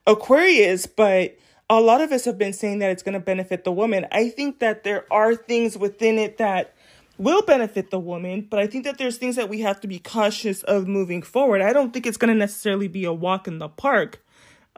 Aquarius? 0.08 0.86
But 0.86 1.38
a 1.70 1.80
lot 1.80 2.00
of 2.00 2.10
us 2.10 2.24
have 2.24 2.36
been 2.36 2.52
saying 2.52 2.80
that 2.80 2.90
it's 2.90 3.04
going 3.04 3.12
to 3.12 3.20
benefit 3.20 3.62
the 3.62 3.70
woman. 3.70 4.06
I 4.10 4.28
think 4.28 4.58
that 4.58 4.82
there 4.82 5.06
are 5.12 5.36
things 5.36 5.78
within 5.78 6.18
it 6.18 6.38
that 6.38 6.74
will 7.16 7.42
benefit 7.42 7.92
the 7.92 8.00
woman, 8.00 8.48
but 8.50 8.58
I 8.58 8.66
think 8.66 8.84
that 8.86 8.98
there's 8.98 9.18
things 9.18 9.36
that 9.36 9.48
we 9.48 9.60
have 9.60 9.80
to 9.82 9.86
be 9.86 10.00
cautious 10.00 10.64
of 10.64 10.88
moving 10.88 11.22
forward. 11.22 11.62
I 11.62 11.72
don't 11.72 11.92
think 11.92 12.06
it's 12.06 12.16
going 12.16 12.32
to 12.32 12.38
necessarily 12.38 12.88
be 12.88 13.04
a 13.04 13.12
walk 13.12 13.46
in 13.46 13.60
the 13.60 13.68
park. 13.68 14.20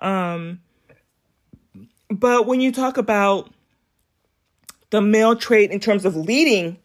Um, 0.03 0.61
but 2.11 2.47
when 2.47 2.61
you 2.61 2.73
talk 2.73 2.99
about 2.99 3.51
the 4.91 5.01
male 5.01 5.35
trait 5.35 5.71
in 5.71 5.81
terms 5.81 6.05
of 6.05 6.15
leading, 6.15 6.77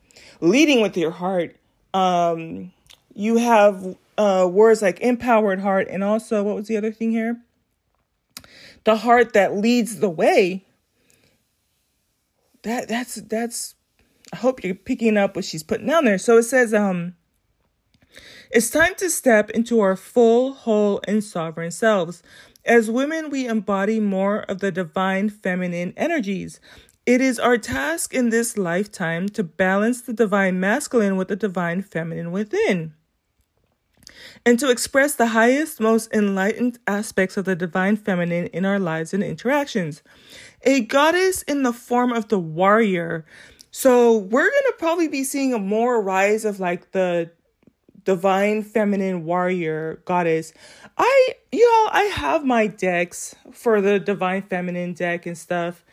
leading 0.41 0.81
with 0.81 0.97
your 0.97 1.11
heart. 1.11 1.55
Um, 1.93 2.71
you 3.13 3.37
have 3.37 3.95
uh, 4.17 4.47
words 4.51 4.81
like 4.81 4.99
empowered 4.99 5.59
heart, 5.59 5.87
and 5.89 6.03
also 6.03 6.43
what 6.43 6.55
was 6.55 6.67
the 6.67 6.77
other 6.77 6.91
thing 6.91 7.11
here? 7.11 7.41
The 8.83 8.97
heart 8.97 9.33
that 9.33 9.55
leads 9.55 9.99
the 9.99 10.09
way. 10.09 10.65
That 12.63 12.87
that's 12.87 13.15
that's. 13.15 13.75
I 14.33 14.37
hope 14.37 14.63
you're 14.63 14.75
picking 14.75 15.17
up 15.17 15.35
what 15.35 15.45
she's 15.45 15.63
putting 15.63 15.87
down 15.87 16.03
there. 16.03 16.17
So 16.17 16.37
it 16.37 16.43
says, 16.43 16.73
um, 16.73 17.15
it's 18.51 18.69
time 18.69 18.93
to 18.95 19.09
step 19.09 19.49
into 19.51 19.79
our 19.79 19.95
full, 19.95 20.53
whole, 20.53 21.01
and 21.07 21.23
sovereign 21.23 21.71
selves. 21.71 22.23
As 22.65 22.91
women, 22.91 23.29
we 23.29 23.47
embody 23.47 23.99
more 23.99 24.39
of 24.43 24.59
the 24.59 24.71
divine 24.71 25.29
feminine 25.29 25.93
energies. 25.95 26.59
It 27.07 27.21
is 27.21 27.39
our 27.39 27.57
task 27.57 28.13
in 28.13 28.31
this 28.31 28.57
lifetime 28.57 29.29
to 29.29 29.41
balance 29.41 30.01
the 30.01 30.11
divine 30.11 30.59
masculine 30.59 31.15
with 31.15 31.29
the 31.29 31.37
divine 31.37 31.81
feminine 31.81 32.33
within 32.33 32.95
and 34.45 34.59
to 34.59 34.69
express 34.69 35.15
the 35.15 35.27
highest, 35.27 35.79
most 35.79 36.11
enlightened 36.13 36.79
aspects 36.85 37.37
of 37.37 37.45
the 37.45 37.55
divine 37.55 37.95
feminine 37.95 38.47
in 38.47 38.65
our 38.65 38.77
lives 38.77 39.13
and 39.13 39.23
interactions. 39.23 40.03
A 40.63 40.81
goddess 40.81 41.43
in 41.43 41.63
the 41.63 41.71
form 41.71 42.11
of 42.11 42.27
the 42.27 42.39
warrior. 42.39 43.25
So 43.71 44.17
we're 44.17 44.49
going 44.49 44.63
to 44.67 44.75
probably 44.77 45.07
be 45.07 45.23
seeing 45.23 45.53
a 45.53 45.59
more 45.59 46.01
rise 46.01 46.43
of 46.43 46.59
like 46.59 46.91
the 46.91 47.31
divine 48.03 48.63
feminine 48.63 49.23
warrior 49.23 50.01
goddess. 50.03 50.51
I, 50.97 51.35
you 51.53 51.63
know, 51.63 51.89
I 51.91 52.03
have 52.03 52.43
my 52.43 52.67
decks 52.67 53.33
for 53.53 53.79
the 53.79 53.97
divine 53.97 54.41
feminine 54.41 54.93
deck 54.93 55.25
and 55.25 55.37
stuff. 55.37 55.85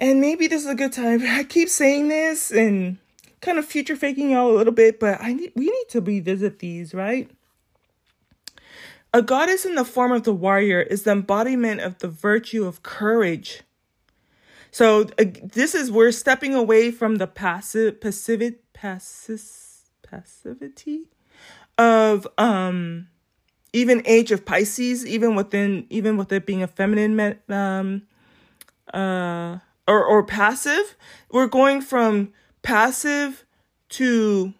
And 0.00 0.18
maybe 0.18 0.46
this 0.46 0.62
is 0.62 0.68
a 0.68 0.74
good 0.74 0.94
time. 0.94 1.20
I 1.26 1.44
keep 1.44 1.68
saying 1.68 2.08
this 2.08 2.50
and 2.50 2.96
kind 3.42 3.58
of 3.58 3.66
future 3.66 3.94
faking 3.94 4.30
y'all 4.30 4.50
a 4.50 4.56
little 4.56 4.72
bit, 4.72 4.98
but 4.98 5.20
I 5.20 5.34
need 5.34 5.52
we 5.54 5.66
need 5.66 5.88
to 5.90 6.00
revisit 6.00 6.58
these, 6.58 6.94
right? 6.94 7.30
A 9.12 9.22
goddess 9.22 9.66
in 9.66 9.74
the 9.74 9.84
form 9.84 10.12
of 10.12 10.22
the 10.22 10.32
warrior 10.32 10.80
is 10.80 11.02
the 11.02 11.12
embodiment 11.12 11.80
of 11.80 11.98
the 11.98 12.08
virtue 12.08 12.64
of 12.64 12.82
courage. 12.82 13.62
So 14.70 15.08
uh, 15.18 15.24
this 15.42 15.74
is 15.74 15.90
we're 15.90 16.12
stepping 16.12 16.54
away 16.54 16.90
from 16.90 17.16
the 17.16 17.26
passive 17.26 18.00
passive 18.00 18.54
passive 18.72 19.42
passivity 20.02 21.08
of 21.76 22.26
um 22.38 23.08
even 23.72 24.02
age 24.04 24.32
of 24.32 24.46
Pisces, 24.46 25.04
even 25.06 25.34
within 25.34 25.86
even 25.90 26.16
with 26.16 26.32
it 26.32 26.46
being 26.46 26.62
a 26.62 26.68
feminine 26.68 27.38
um 27.48 28.02
uh 28.94 29.58
or 29.90 30.04
or 30.04 30.22
passive, 30.24 30.96
we're 31.30 31.48
going 31.48 31.80
from 31.82 32.32
passive 32.62 33.44
to 33.90 34.54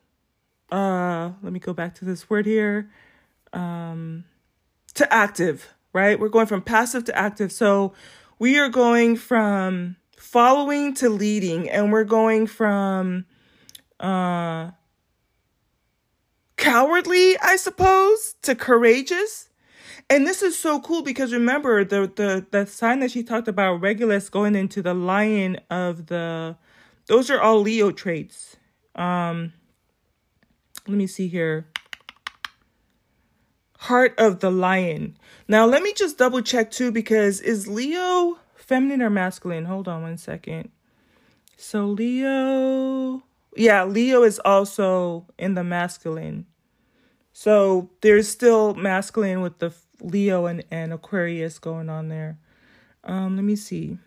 uh 0.73 1.31
let 1.43 1.53
me 1.53 1.61
go 1.61 1.73
back 1.73 1.95
to 1.97 2.05
this 2.05 2.29
word 2.31 2.47
here 2.47 2.91
um 3.53 4.25
to 4.95 5.13
active 5.13 5.75
right? 5.93 6.19
We're 6.19 6.29
going 6.29 6.47
from 6.47 6.63
passive 6.63 7.05
to 7.07 7.19
active. 7.19 7.53
So 7.53 7.95
we 8.39 8.59
are 8.59 8.69
going 8.69 9.17
from 9.17 9.97
following 10.17 10.95
to 10.95 11.09
leading 11.09 11.69
and 11.69 11.91
we're 11.91 12.05
going 12.05 12.47
from 12.47 13.25
uh 13.99 14.71
cowardly 16.57 17.37
i 17.43 17.57
suppose 17.57 18.35
to 18.43 18.55
courageous 18.55 19.50
and 20.11 20.27
this 20.27 20.43
is 20.43 20.59
so 20.59 20.81
cool 20.81 21.03
because 21.03 21.33
remember 21.33 21.85
the 21.85 22.13
the 22.15 22.45
the 22.51 22.67
sign 22.67 23.01
that 23.01 23.13
she 23.13 23.23
talked 23.23 23.49
about 23.49 23.81
regulus 23.81 24.29
going 24.29 24.57
into 24.57 24.83
the 24.83 24.93
lion 24.93 25.59
of 25.71 26.07
the 26.07 26.57
those 27.07 27.31
are 27.31 27.41
all 27.41 27.61
Leo 27.61 27.91
traits. 27.91 28.57
Um, 28.95 29.53
let 30.87 30.97
me 30.97 31.07
see 31.07 31.29
here. 31.29 31.67
Heart 33.79 34.15
of 34.19 34.41
the 34.41 34.51
lion. 34.51 35.17
Now, 35.49 35.67
let 35.67 35.83
me 35.83 35.93
just 35.93 36.19
double 36.19 36.43
check 36.43 36.71
too 36.71 36.93
because 36.93 37.41
is 37.41 37.67
Leo 37.67 38.39
feminine 38.55 39.03
or 39.03 39.11
masculine? 39.11 39.65
Hold 39.65 39.89
on 39.89 40.03
one 40.03 40.19
second. 40.19 40.71
So, 41.57 41.87
Leo. 41.87 43.23
Yeah, 43.57 43.85
Leo 43.85 44.23
is 44.23 44.39
also 44.45 45.27
in 45.39 45.55
the 45.55 45.65
masculine. 45.65 46.47
So, 47.33 47.91
there's 48.03 48.29
still 48.29 48.75
masculine 48.75 49.41
with 49.41 49.59
the 49.59 49.75
Leo 50.01 50.47
and, 50.47 50.65
and 50.71 50.93
Aquarius 50.93 51.59
going 51.59 51.89
on 51.89 52.09
there. 52.09 52.39
Um, 53.05 53.37
let 53.37 53.45
me 53.45 53.57
see. 53.57 53.99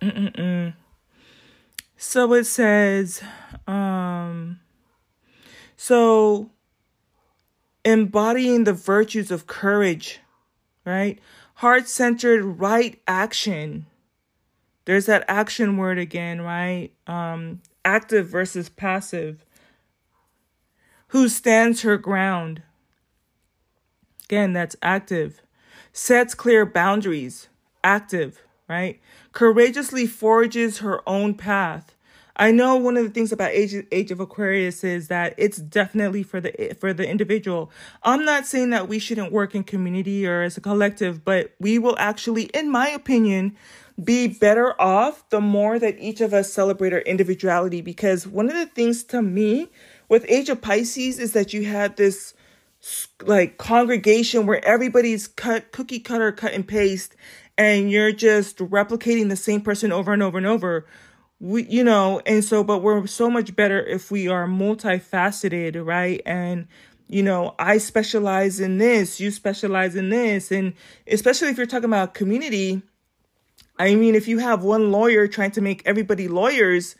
Mm-mm-mm. 0.00 0.74
So 1.96 2.32
it 2.34 2.44
says, 2.44 3.22
um, 3.66 4.58
so 5.76 6.50
embodying 7.84 8.64
the 8.64 8.72
virtues 8.72 9.30
of 9.30 9.46
courage, 9.46 10.20
right? 10.84 11.20
Heart 11.54 11.88
centered 11.88 12.42
right 12.42 13.00
action. 13.06 13.86
There's 14.84 15.06
that 15.06 15.24
action 15.28 15.76
word 15.76 15.98
again, 15.98 16.40
right? 16.40 16.90
Um, 17.06 17.62
active 17.84 18.26
versus 18.26 18.68
passive. 18.68 19.44
Who 21.08 21.28
stands 21.28 21.82
her 21.82 21.96
ground? 21.98 22.62
Again, 24.32 24.54
that's 24.54 24.76
active. 24.80 25.42
Sets 25.92 26.34
clear 26.34 26.64
boundaries, 26.64 27.48
active, 27.84 28.42
right? 28.66 28.98
Courageously 29.32 30.06
forges 30.06 30.78
her 30.78 31.06
own 31.06 31.34
path. 31.34 31.94
I 32.34 32.50
know 32.50 32.76
one 32.76 32.96
of 32.96 33.04
the 33.04 33.10
things 33.10 33.30
about 33.30 33.50
Age, 33.50 33.74
Age 33.92 34.10
of 34.10 34.20
Aquarius 34.20 34.84
is 34.84 35.08
that 35.08 35.34
it's 35.36 35.58
definitely 35.58 36.22
for 36.22 36.40
the 36.40 36.74
for 36.80 36.94
the 36.94 37.06
individual. 37.06 37.70
I'm 38.04 38.24
not 38.24 38.46
saying 38.46 38.70
that 38.70 38.88
we 38.88 38.98
shouldn't 38.98 39.32
work 39.32 39.54
in 39.54 39.64
community 39.64 40.26
or 40.26 40.40
as 40.40 40.56
a 40.56 40.62
collective, 40.62 41.26
but 41.26 41.52
we 41.60 41.78
will 41.78 41.96
actually, 41.98 42.44
in 42.54 42.70
my 42.70 42.88
opinion, 42.88 43.54
be 44.02 44.28
better 44.28 44.80
off 44.80 45.28
the 45.28 45.42
more 45.42 45.78
that 45.78 45.98
each 45.98 46.22
of 46.22 46.32
us 46.32 46.50
celebrate 46.50 46.94
our 46.94 47.00
individuality. 47.00 47.82
Because 47.82 48.26
one 48.26 48.48
of 48.48 48.54
the 48.54 48.64
things 48.64 49.04
to 49.04 49.20
me 49.20 49.68
with 50.08 50.24
Age 50.26 50.48
of 50.48 50.62
Pisces 50.62 51.18
is 51.18 51.32
that 51.32 51.52
you 51.52 51.66
had 51.66 51.98
this 51.98 52.32
like 53.22 53.58
congregation 53.58 54.46
where 54.46 54.64
everybody's 54.64 55.28
cut 55.28 55.70
cookie 55.72 56.00
cutter 56.00 56.32
cut 56.32 56.52
and 56.52 56.66
paste 56.66 57.14
and 57.56 57.90
you're 57.90 58.12
just 58.12 58.58
replicating 58.58 59.28
the 59.28 59.36
same 59.36 59.60
person 59.60 59.92
over 59.92 60.12
and 60.12 60.22
over 60.22 60.38
and 60.38 60.46
over. 60.46 60.86
We 61.38 61.64
you 61.64 61.84
know 61.84 62.20
and 62.26 62.44
so 62.44 62.64
but 62.64 62.82
we're 62.82 63.06
so 63.06 63.30
much 63.30 63.54
better 63.54 63.84
if 63.84 64.10
we 64.10 64.28
are 64.28 64.46
multifaceted 64.46 65.84
right? 65.84 66.20
And 66.26 66.66
you 67.08 67.22
know 67.22 67.54
i 67.58 67.76
specialize 67.78 68.58
in 68.58 68.78
this 68.78 69.20
you 69.20 69.30
specialize 69.30 69.94
in 69.94 70.10
this. 70.10 70.50
And 70.50 70.74
especially 71.06 71.48
if 71.48 71.56
you're 71.56 71.66
talking 71.66 71.84
about 71.84 72.14
community 72.14 72.82
i 73.78 73.94
mean 73.94 74.14
if 74.14 74.26
you 74.26 74.38
have 74.38 74.64
one 74.64 74.90
lawyer 74.90 75.28
trying 75.28 75.52
to 75.52 75.60
make 75.60 75.82
everybody 75.86 76.26
lawyers 76.26 76.96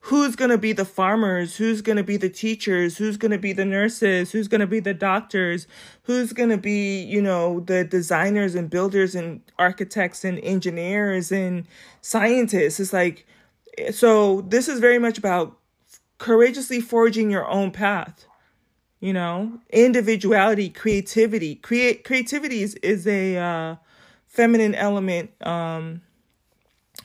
who's 0.00 0.36
going 0.36 0.50
to 0.50 0.58
be 0.58 0.72
the 0.72 0.84
farmers? 0.84 1.56
Who's 1.56 1.82
going 1.82 1.96
to 1.96 2.02
be 2.04 2.16
the 2.16 2.28
teachers? 2.28 2.96
Who's 2.96 3.16
going 3.16 3.30
to 3.30 3.38
be 3.38 3.52
the 3.52 3.64
nurses? 3.64 4.32
Who's 4.32 4.48
going 4.48 4.60
to 4.60 4.66
be 4.66 4.80
the 4.80 4.94
doctors? 4.94 5.66
Who's 6.04 6.32
going 6.32 6.50
to 6.50 6.58
be 6.58 7.02
you 7.02 7.22
know 7.22 7.60
the 7.60 7.84
designers 7.84 8.54
and 8.54 8.70
builders 8.70 9.14
and 9.14 9.42
architects 9.58 10.24
and 10.24 10.38
engineers 10.40 11.30
and 11.30 11.66
scientists? 12.00 12.80
It's 12.80 12.92
like 12.92 13.26
so 13.92 14.42
this 14.42 14.68
is 14.68 14.80
very 14.80 14.98
much 14.98 15.18
about 15.18 15.56
courageously 16.18 16.80
forging 16.80 17.30
your 17.30 17.48
own 17.48 17.70
path 17.70 18.26
you 19.00 19.14
know? 19.14 19.58
Individuality 19.70 20.68
creativity. 20.68 21.54
Create 21.54 22.04
creativity 22.04 22.62
is, 22.62 22.74
is 22.76 23.06
a 23.06 23.36
uh, 23.38 23.76
feminine 24.26 24.76
element 24.76 25.30
um 25.44 26.00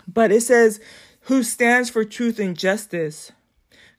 but 0.08 0.32
it 0.32 0.42
says 0.42 0.80
who 1.26 1.42
stands 1.44 1.90
for 1.90 2.04
truth 2.04 2.40
and 2.40 2.58
justice, 2.58 3.32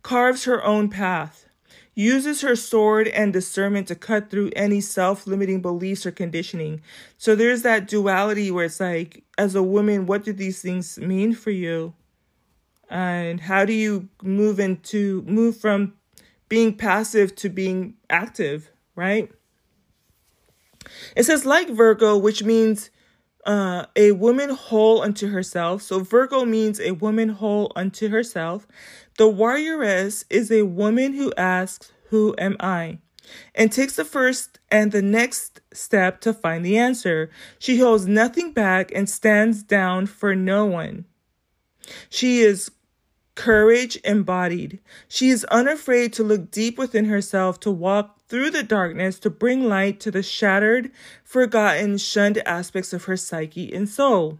carves 0.02 0.44
her 0.44 0.62
own 0.64 0.88
path, 0.88 1.46
uses 1.94 2.42
her 2.42 2.54
sword 2.54 3.08
and 3.08 3.32
discernment 3.32 3.88
to 3.88 3.94
cut 3.96 4.30
through 4.30 4.52
any 4.54 4.80
self 4.80 5.26
limiting 5.26 5.60
beliefs 5.60 6.06
or 6.06 6.12
conditioning. 6.12 6.80
So 7.18 7.34
there's 7.34 7.62
that 7.62 7.88
duality 7.88 8.50
where 8.50 8.66
it's 8.66 8.78
like, 8.78 9.24
as 9.36 9.54
a 9.54 9.62
woman, 9.62 10.06
what 10.06 10.22
do 10.22 10.32
these 10.32 10.62
things 10.62 10.98
mean 10.98 11.34
for 11.34 11.50
you? 11.50 11.94
And 12.88 13.40
how 13.40 13.64
do 13.64 13.72
you 13.72 14.08
move 14.22 14.60
into, 14.60 15.22
move 15.22 15.56
from 15.56 15.94
being 16.48 16.76
passive 16.76 17.34
to 17.36 17.48
being 17.48 17.94
active, 18.08 18.70
right? 18.94 19.32
It 21.16 21.24
says, 21.24 21.44
like 21.44 21.68
Virgo, 21.70 22.16
which 22.16 22.44
means 22.44 22.90
uh, 23.46 23.86
a 23.96 24.12
woman 24.12 24.50
whole 24.50 25.02
unto 25.02 25.28
herself. 25.28 25.82
So 25.82 26.00
Virgo 26.00 26.44
means 26.44 26.80
a 26.80 26.92
woman 26.92 27.30
whole 27.30 27.72
unto 27.74 28.08
herself. 28.08 28.66
The 29.16 29.30
warrioress 29.30 30.24
is 30.28 30.50
a 30.50 30.62
woman 30.62 31.14
who 31.14 31.32
asks, 31.36 31.92
Who 32.10 32.34
am 32.38 32.56
I? 32.60 32.98
and 33.54 33.72
takes 33.72 33.96
the 33.96 34.04
first 34.04 34.58
and 34.70 34.92
the 34.92 35.02
next 35.02 35.60
step 35.72 36.20
to 36.20 36.32
find 36.32 36.64
the 36.64 36.78
answer. 36.78 37.30
She 37.58 37.78
holds 37.78 38.06
nothing 38.06 38.52
back 38.52 38.92
and 38.94 39.08
stands 39.08 39.62
down 39.62 40.06
for 40.06 40.34
no 40.34 40.64
one. 40.66 41.06
She 42.08 42.40
is 42.40 42.70
courage 43.34 43.98
embodied. 44.04 44.80
She 45.08 45.30
is 45.30 45.44
unafraid 45.46 46.12
to 46.14 46.24
look 46.24 46.50
deep 46.50 46.78
within 46.78 47.04
herself, 47.06 47.60
to 47.60 47.70
walk 47.70 48.15
through 48.28 48.50
the 48.50 48.62
darkness, 48.62 49.18
to 49.20 49.30
bring 49.30 49.68
light 49.68 50.00
to 50.00 50.10
the 50.10 50.22
shattered, 50.22 50.90
forgotten, 51.24 51.98
shunned 51.98 52.38
aspects 52.46 52.92
of 52.92 53.04
her 53.04 53.16
psyche 53.16 53.72
and 53.72 53.88
soul. 53.88 54.38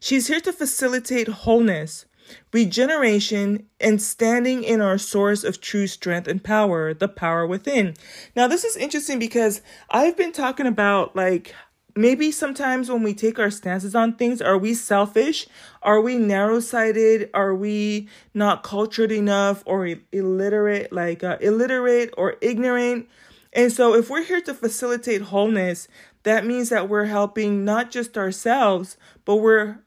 She's 0.00 0.28
here 0.28 0.40
to 0.40 0.52
facilitate 0.52 1.28
wholeness, 1.28 2.06
regeneration, 2.52 3.66
and 3.80 4.00
standing 4.00 4.64
in 4.64 4.80
our 4.80 4.98
source 4.98 5.44
of 5.44 5.60
true 5.60 5.86
strength 5.86 6.28
and 6.28 6.42
power, 6.42 6.92
the 6.94 7.08
power 7.08 7.46
within. 7.46 7.94
Now, 8.36 8.46
this 8.46 8.64
is 8.64 8.76
interesting 8.76 9.18
because 9.18 9.62
I've 9.90 10.16
been 10.16 10.32
talking 10.32 10.66
about 10.66 11.16
like 11.16 11.54
maybe 11.94 12.30
sometimes 12.30 12.90
when 12.90 13.02
we 13.02 13.14
take 13.14 13.38
our 13.38 13.50
stances 13.50 13.94
on 13.94 14.14
things, 14.14 14.40
are 14.40 14.58
we 14.58 14.74
selfish? 14.74 15.46
Are 15.82 16.00
we 16.00 16.16
narrow 16.16 16.60
sighted? 16.60 17.30
Are 17.34 17.54
we 17.54 18.08
not 18.34 18.62
cultured 18.62 19.12
enough 19.12 19.62
or 19.66 19.96
illiterate, 20.12 20.92
like 20.92 21.22
uh, 21.22 21.38
illiterate 21.40 22.12
or 22.16 22.36
ignorant? 22.40 23.08
And 23.52 23.70
so, 23.70 23.94
if 23.94 24.08
we're 24.08 24.24
here 24.24 24.40
to 24.42 24.54
facilitate 24.54 25.22
wholeness, 25.22 25.88
that 26.22 26.46
means 26.46 26.70
that 26.70 26.88
we're 26.88 27.06
helping 27.06 27.64
not 27.64 27.90
just 27.90 28.16
ourselves, 28.16 28.96
but 29.24 29.36
we're 29.36 29.78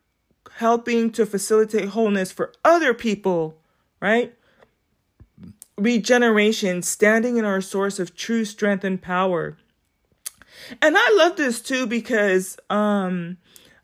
helping 0.57 1.12
to 1.12 1.25
facilitate 1.25 1.89
wholeness 1.89 2.31
for 2.31 2.53
other 2.63 2.93
people, 2.93 3.57
right? 4.00 4.33
Regeneration, 5.77 6.81
standing 6.81 7.38
in 7.38 7.45
our 7.45 7.62
source 7.62 8.00
of 8.00 8.15
true 8.15 8.45
strength 8.45 8.83
and 8.83 9.01
power. 9.01 9.57
And 10.81 10.95
I 10.98 11.15
love 11.17 11.36
this 11.36 11.62
too 11.62 11.88
because 11.88 12.57
um 12.69 13.38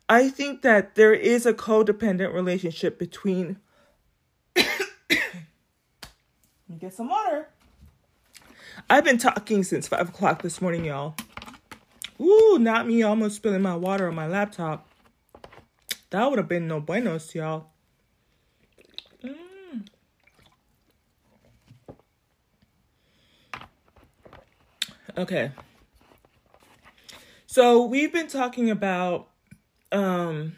I 0.08 0.28
think 0.28 0.62
that 0.62 0.94
there 0.94 1.14
is 1.14 1.46
a 1.46 1.54
codependent 1.54 2.34
relationship 2.34 2.98
between 2.98 3.58
Let 4.56 4.68
me 6.68 6.76
get 6.78 6.94
some 6.94 7.08
water. 7.08 7.48
I've 8.90 9.04
been 9.04 9.18
talking 9.18 9.62
since 9.64 9.88
five 9.88 10.08
o'clock 10.08 10.42
this 10.42 10.60
morning, 10.60 10.84
y'all. 10.84 11.14
Ooh, 12.20 12.58
not 12.60 12.86
me 12.86 13.02
almost 13.02 13.36
spilling 13.36 13.62
my 13.62 13.76
water 13.76 14.08
on 14.08 14.14
my 14.14 14.26
laptop. 14.26 14.88
That 16.10 16.28
would 16.28 16.38
have 16.38 16.48
been 16.48 16.68
no 16.68 16.80
buenos, 16.80 17.34
y'all. 17.34 17.68
Mm. 19.24 19.86
Okay. 25.16 25.52
So 27.52 27.84
we've 27.84 28.10
been 28.10 28.28
talking 28.28 28.70
about 28.70 29.28
um 29.92 30.56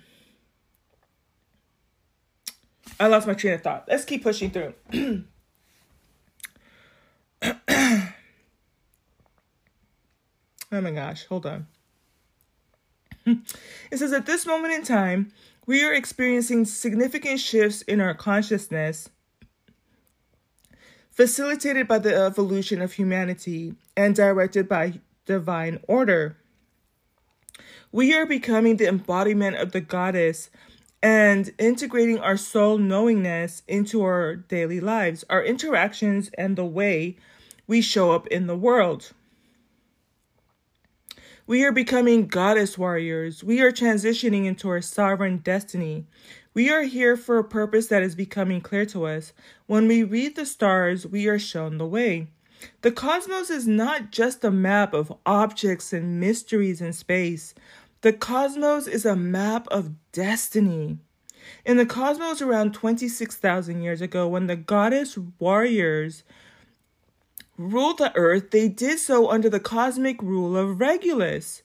I 3.00 3.08
lost 3.08 3.26
my 3.26 3.34
train 3.34 3.54
of 3.54 3.62
thought. 3.62 3.86
Let's 3.88 4.04
keep 4.04 4.22
pushing 4.22 4.52
through. 4.52 4.74
oh 7.42 8.12
my 10.70 10.92
gosh, 10.92 11.24
hold 11.26 11.46
on. 11.46 11.66
It 13.90 13.98
says 13.98 14.12
at 14.12 14.26
this 14.26 14.46
moment 14.46 14.74
in 14.74 14.84
time, 14.84 15.32
we 15.66 15.82
are 15.82 15.92
experiencing 15.92 16.64
significant 16.64 17.40
shifts 17.40 17.82
in 17.82 18.00
our 18.00 18.14
consciousness 18.14 19.08
facilitated 21.10 21.88
by 21.88 21.98
the 21.98 22.14
evolution 22.14 22.80
of 22.80 22.92
humanity 22.92 23.74
and 23.96 24.14
directed 24.14 24.68
by 24.68 25.00
divine 25.26 25.80
order. 25.88 26.36
We 27.92 28.14
are 28.14 28.26
becoming 28.26 28.76
the 28.76 28.88
embodiment 28.88 29.56
of 29.56 29.72
the 29.72 29.80
goddess 29.80 30.50
and 31.02 31.52
integrating 31.58 32.18
our 32.18 32.36
soul 32.36 32.78
knowingness 32.78 33.62
into 33.68 34.02
our 34.02 34.36
daily 34.36 34.80
lives, 34.80 35.24
our 35.28 35.44
interactions, 35.44 36.30
and 36.38 36.56
the 36.56 36.64
way 36.64 37.16
we 37.66 37.80
show 37.80 38.12
up 38.12 38.26
in 38.28 38.46
the 38.46 38.56
world. 38.56 39.12
We 41.46 41.62
are 41.62 41.72
becoming 41.72 42.26
goddess 42.26 42.78
warriors. 42.78 43.44
We 43.44 43.60
are 43.60 43.70
transitioning 43.70 44.46
into 44.46 44.70
our 44.70 44.80
sovereign 44.80 45.38
destiny. 45.38 46.06
We 46.54 46.70
are 46.70 46.84
here 46.84 47.18
for 47.18 47.36
a 47.36 47.44
purpose 47.44 47.88
that 47.88 48.02
is 48.02 48.14
becoming 48.14 48.62
clear 48.62 48.86
to 48.86 49.04
us. 49.04 49.34
When 49.66 49.86
we 49.86 50.04
read 50.04 50.36
the 50.36 50.46
stars, 50.46 51.06
we 51.06 51.26
are 51.26 51.38
shown 51.38 51.76
the 51.76 51.86
way. 51.86 52.28
The 52.82 52.92
cosmos 52.92 53.50
is 53.50 53.66
not 53.66 54.10
just 54.10 54.44
a 54.44 54.50
map 54.50 54.94
of 54.94 55.12
objects 55.24 55.92
and 55.92 56.20
mysteries 56.20 56.80
in 56.80 56.92
space. 56.92 57.54
The 58.02 58.12
cosmos 58.12 58.86
is 58.86 59.04
a 59.04 59.16
map 59.16 59.66
of 59.68 59.92
destiny. 60.12 60.98
In 61.64 61.76
the 61.76 61.86
cosmos 61.86 62.42
around 62.42 62.74
26,000 62.74 63.82
years 63.82 64.00
ago, 64.00 64.28
when 64.28 64.46
the 64.46 64.56
goddess 64.56 65.18
warriors 65.38 66.22
ruled 67.56 67.98
the 67.98 68.14
earth, 68.16 68.50
they 68.50 68.68
did 68.68 68.98
so 68.98 69.30
under 69.30 69.48
the 69.48 69.60
cosmic 69.60 70.20
rule 70.22 70.56
of 70.56 70.80
Regulus, 70.80 71.62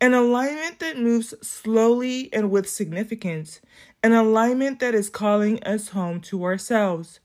an 0.00 0.14
alignment 0.14 0.78
that 0.78 0.98
moves 0.98 1.34
slowly 1.46 2.32
and 2.32 2.50
with 2.50 2.68
significance, 2.68 3.60
an 4.02 4.12
alignment 4.12 4.80
that 4.80 4.94
is 4.94 5.10
calling 5.10 5.62
us 5.62 5.88
home 5.88 6.20
to 6.22 6.44
ourselves. 6.44 7.20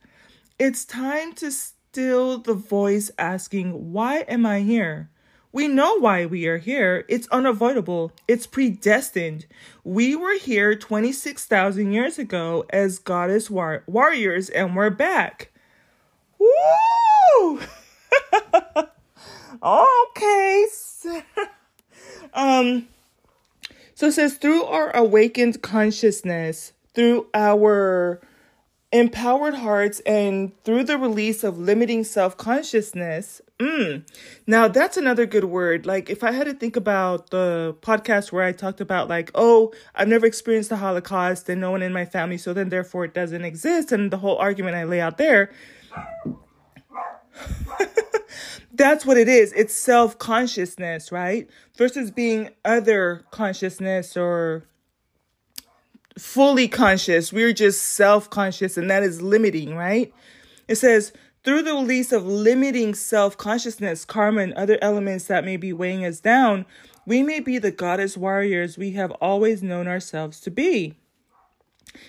It's 0.60 0.86
time 0.86 1.34
to 1.34 1.52
still 1.94 2.40
the 2.40 2.56
voice 2.56 3.12
asking, 3.20 3.94
Why 3.94 4.22
am 4.22 4.48
I 4.48 4.62
here? 4.62 5.12
We 5.52 5.68
know 5.68 6.00
why 6.00 6.26
we 6.26 6.48
are 6.48 6.58
here. 6.58 7.06
It's 7.08 7.28
unavoidable. 7.28 8.12
It's 8.28 8.48
predestined. 8.48 9.46
We 9.84 10.16
were 10.16 10.36
here 10.40 10.76
26,000 10.76 11.92
years 11.92 12.18
ago 12.18 12.66
as 12.72 12.98
goddess 12.98 13.52
war- 13.52 13.84
warriors, 13.86 14.50
and 14.50 14.76
we're 14.76 14.90
back. 14.90 15.52
Woo! 16.40 17.60
okay. 19.64 20.66
um, 22.34 22.88
so 23.94 24.08
it 24.08 24.14
says, 24.14 24.38
through 24.38 24.64
our 24.64 24.90
awakened 24.96 25.62
consciousness, 25.62 26.74
through 26.96 27.28
our 27.36 28.20
empowered 28.94 29.56
hearts 29.56 30.00
and 30.02 30.52
through 30.64 30.84
the 30.84 31.00
release 31.00 31.44
of 31.44 31.58
limiting 31.58 32.04
self 32.04 32.38
consciousness. 32.38 33.42
Mm. 33.60 34.08
Now, 34.46 34.68
that's 34.68 34.98
another 34.98 35.26
good 35.26 35.46
word. 35.46 35.86
Like, 35.86 36.10
if 36.10 36.24
I 36.24 36.32
had 36.32 36.46
to 36.46 36.54
think 36.54 36.76
about 36.76 37.32
the 37.32 37.76
podcast 37.82 38.32
where 38.32 38.44
I 38.44 38.52
talked 38.52 38.82
about, 38.82 39.10
like, 39.10 39.32
oh, 39.34 39.74
I've 39.96 40.08
never 40.08 40.26
experienced 40.26 40.70
the 40.70 40.78
Holocaust 40.78 41.50
and 41.50 41.60
no 41.60 41.72
one 41.72 41.82
in 41.82 41.92
my 41.92 42.06
family, 42.06 42.38
so 42.38 42.54
then 42.54 42.70
therefore 42.70 43.06
it 43.06 43.14
doesn't 43.14 43.44
exist, 43.44 43.92
and 43.92 44.12
the 44.12 44.18
whole 44.18 44.38
argument 44.38 44.76
I 44.76 44.84
lay 44.84 45.02
out 45.02 45.18
there. 45.18 45.52
that's 48.74 49.06
what 49.06 49.18
it 49.18 49.28
is. 49.28 49.54
It's 49.54 49.74
self 49.74 50.20
consciousness, 50.20 51.12
right? 51.12 51.50
Versus 51.76 52.12
being 52.12 52.50
other 52.64 53.26
consciousness 53.32 54.16
or 54.16 54.68
fully 56.18 56.68
conscious. 56.68 57.34
We're 57.34 57.54
just 57.54 57.82
self 57.82 58.30
conscious, 58.30 58.78
and 58.78 58.90
that 58.90 59.04
is 59.04 59.22
limiting, 59.22 59.76
right? 59.76 60.14
It 60.68 60.76
says, 60.76 61.14
through 61.44 61.64
the 61.64 61.74
release 61.74 62.12
of 62.12 62.26
limiting 62.26 62.96
self 62.96 63.38
consciousness, 63.38 64.06
karma, 64.06 64.42
and 64.42 64.54
other 64.54 64.78
elements 64.82 65.26
that 65.26 65.46
may 65.46 65.58
be 65.58 65.74
weighing 65.74 66.06
us 66.06 66.20
down, 66.20 66.66
we 67.06 67.22
may 67.22 67.40
be 67.40 67.58
the 67.58 67.72
goddess 67.72 68.16
warriors 68.16 68.78
we 68.78 68.92
have 68.92 69.12
always 69.14 69.62
known 69.62 69.88
ourselves 69.88 70.40
to 70.42 70.52
be. 70.52 70.96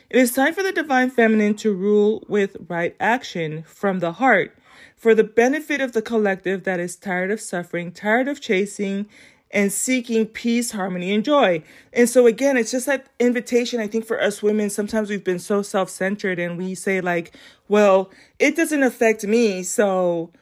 It 0.08 0.18
is 0.18 0.32
time 0.32 0.54
for 0.54 0.62
the 0.62 0.72
divine 0.72 1.10
feminine 1.10 1.54
to 1.56 1.74
rule 1.74 2.24
with 2.28 2.56
right 2.68 2.96
action 3.00 3.64
from 3.64 3.98
the 3.98 4.12
heart 4.12 4.56
for 4.96 5.14
the 5.14 5.22
benefit 5.22 5.82
of 5.82 5.92
the 5.92 6.00
collective 6.00 6.64
that 6.64 6.80
is 6.80 6.96
tired 6.96 7.30
of 7.30 7.38
suffering, 7.38 7.92
tired 7.92 8.26
of 8.26 8.40
chasing, 8.40 9.06
and 9.54 9.72
seeking 9.72 10.26
peace, 10.26 10.72
harmony, 10.72 11.14
and 11.14 11.24
joy. 11.24 11.62
And 11.92 12.08
so, 12.08 12.26
again, 12.26 12.56
it's 12.56 12.72
just 12.72 12.86
that 12.86 13.06
invitation. 13.20 13.80
I 13.80 13.86
think 13.86 14.04
for 14.04 14.20
us 14.20 14.42
women, 14.42 14.68
sometimes 14.68 15.08
we've 15.08 15.22
been 15.22 15.38
so 15.38 15.62
self 15.62 15.88
centered 15.88 16.40
and 16.40 16.58
we 16.58 16.74
say, 16.74 17.00
like, 17.00 17.34
well, 17.68 18.10
it 18.40 18.56
doesn't 18.56 18.82
affect 18.82 19.24
me. 19.24 19.62
So, 19.62 20.32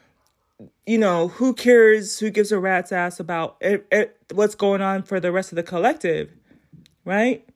you 0.87 0.97
know, 0.97 1.29
who 1.29 1.53
cares? 1.53 2.19
Who 2.19 2.31
gives 2.31 2.51
a 2.51 2.59
rat's 2.59 2.91
ass 2.91 3.21
about 3.21 3.57
it, 3.61 3.87
it, 3.93 4.17
what's 4.33 4.55
going 4.55 4.81
on 4.81 5.03
for 5.03 5.21
the 5.21 5.31
rest 5.31 5.53
of 5.53 5.57
the 5.57 5.63
collective? 5.63 6.33
Right? 7.05 7.47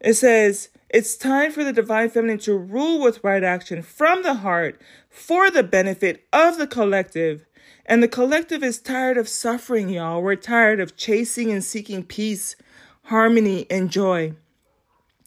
It 0.00 0.14
says, 0.14 0.70
it's 0.88 1.16
time 1.16 1.52
for 1.52 1.62
the 1.62 1.72
divine 1.72 2.10
feminine 2.10 2.38
to 2.38 2.56
rule 2.56 3.00
with 3.00 3.22
right 3.22 3.44
action 3.44 3.82
from 3.82 4.24
the 4.24 4.34
heart 4.34 4.80
for 5.08 5.48
the 5.48 5.62
benefit 5.62 6.26
of 6.32 6.58
the 6.58 6.66
collective 6.66 7.46
and 7.86 8.02
the 8.02 8.08
collective 8.08 8.62
is 8.62 8.80
tired 8.80 9.16
of 9.16 9.28
suffering, 9.28 9.88
y'all. 9.88 10.22
We're 10.22 10.36
tired 10.36 10.80
of 10.80 10.96
chasing 10.96 11.50
and 11.50 11.64
seeking 11.64 12.04
peace, 12.04 12.56
harmony, 13.04 13.66
and 13.70 13.90
joy. 13.90 14.34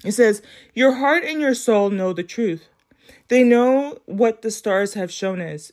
It 0.03 0.13
says, 0.13 0.41
Your 0.73 0.93
heart 0.93 1.23
and 1.23 1.39
your 1.39 1.55
soul 1.55 1.89
know 1.89 2.13
the 2.13 2.23
truth. 2.23 2.67
They 3.27 3.43
know 3.43 3.99
what 4.05 4.41
the 4.41 4.51
stars 4.51 4.93
have 4.93 5.11
shown 5.11 5.41
us. 5.41 5.71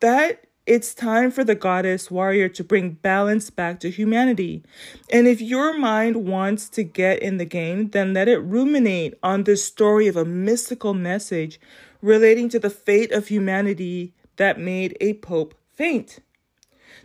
That 0.00 0.44
It's 0.66 0.94
time 0.94 1.30
for 1.30 1.44
the 1.44 1.54
goddess 1.54 2.10
warrior 2.10 2.48
to 2.48 2.64
bring 2.64 2.92
balance 2.92 3.50
back 3.50 3.80
to 3.80 3.90
humanity. 3.90 4.62
And 5.10 5.26
if 5.26 5.42
your 5.42 5.76
mind 5.76 6.26
wants 6.26 6.70
to 6.70 6.82
get 6.82 7.22
in 7.22 7.36
the 7.36 7.44
game, 7.44 7.90
then 7.90 8.14
let 8.14 8.28
it 8.28 8.38
ruminate 8.38 9.14
on 9.22 9.44
this 9.44 9.62
story 9.62 10.06
of 10.08 10.16
a 10.16 10.24
mystical 10.24 10.94
message 10.94 11.60
relating 12.00 12.48
to 12.48 12.58
the 12.58 12.70
fate 12.70 13.12
of 13.12 13.28
humanity 13.28 14.14
that 14.36 14.58
made 14.58 14.96
a 15.02 15.14
pope 15.14 15.54
faint. 15.74 16.20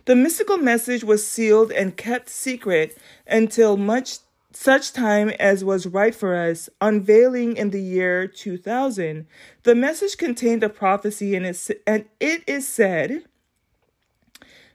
The 0.06 0.16
mystical 0.16 0.56
message 0.56 1.04
was 1.04 1.26
sealed 1.26 1.72
and 1.72 1.96
kept 1.96 2.28
secret 2.28 2.96
until 3.26 3.76
much 3.76 4.18
such 4.52 4.92
time 4.92 5.30
as 5.38 5.64
was 5.64 5.86
right 5.86 6.14
for 6.14 6.34
us, 6.34 6.68
unveiling 6.80 7.56
in 7.56 7.70
the 7.70 7.80
year 7.80 8.26
2000. 8.26 9.26
The 9.62 9.74
message 9.74 10.16
contained 10.16 10.64
a 10.64 10.68
prophecy 10.68 11.36
and 11.36 11.46
it, 11.46 12.12
is 12.46 12.66
said 12.66 13.24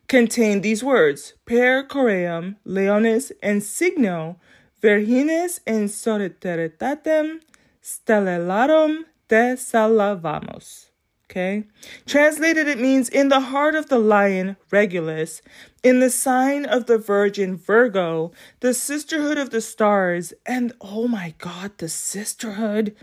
contained 0.07 0.63
these 0.63 0.83
words 0.83 1.33
Per 1.45 1.83
coream 1.83 2.57
leones 2.63 3.31
and 3.41 3.63
signo 3.63 4.37
virgines 4.81 5.59
in 5.65 5.85
solidaritatem 5.85 7.39
stellarum 7.81 9.05
te 9.27 9.55
salvamos. 9.57 10.84
Okay. 11.29 11.65
Translated, 12.05 12.67
it 12.67 12.79
means 12.79 13.09
in 13.09 13.29
the 13.29 13.39
heart 13.39 13.75
of 13.75 13.89
the 13.89 13.99
lion, 13.99 14.57
Regulus, 14.71 15.41
in 15.83 15.99
the 15.99 16.09
sign 16.09 16.65
of 16.65 16.85
the 16.85 16.97
Virgin, 16.97 17.57
Virgo, 17.57 18.31
the 18.59 18.73
sisterhood 18.73 19.37
of 19.37 19.49
the 19.49 19.61
stars, 19.61 20.33
and 20.45 20.73
oh 20.81 21.07
my 21.07 21.33
God, 21.39 21.77
the 21.79 21.89
sisterhood 21.89 22.95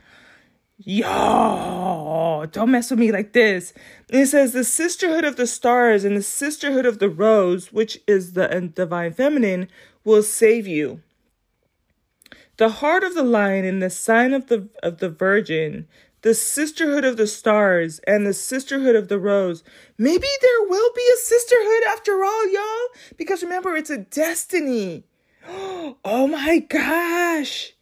Yo, 0.84 2.44
don't 2.50 2.72
mess 2.72 2.90
with 2.90 2.98
me 2.98 3.12
like 3.12 3.32
this. 3.32 3.72
It 4.08 4.26
says 4.26 4.52
the 4.52 4.64
sisterhood 4.64 5.24
of 5.24 5.36
the 5.36 5.46
stars 5.46 6.04
and 6.04 6.16
the 6.16 6.22
sisterhood 6.22 6.86
of 6.86 6.98
the 6.98 7.08
rose, 7.08 7.72
which 7.72 8.00
is 8.08 8.32
the 8.32 8.48
divine 8.74 9.12
feminine, 9.12 9.68
will 10.04 10.24
save 10.24 10.66
you. 10.66 11.00
The 12.56 12.68
heart 12.68 13.04
of 13.04 13.14
the 13.14 13.22
lion 13.22 13.64
and 13.64 13.80
the 13.80 13.90
sign 13.90 14.34
of 14.34 14.48
the 14.48 14.68
of 14.82 14.98
the 14.98 15.08
virgin, 15.08 15.86
the 16.22 16.34
sisterhood 16.34 17.04
of 17.04 17.16
the 17.16 17.26
stars 17.26 18.00
and 18.06 18.26
the 18.26 18.32
sisterhood 18.32 18.96
of 18.96 19.08
the 19.08 19.18
rose. 19.18 19.62
Maybe 19.98 20.26
there 20.40 20.68
will 20.68 20.90
be 20.94 21.08
a 21.14 21.18
sisterhood 21.18 21.82
after 21.88 22.24
all, 22.24 22.52
y'all. 22.52 22.88
Because 23.16 23.42
remember, 23.42 23.76
it's 23.76 23.90
a 23.90 23.98
destiny. 23.98 25.04
Oh 26.04 26.26
my 26.26 26.58
gosh 26.58 27.74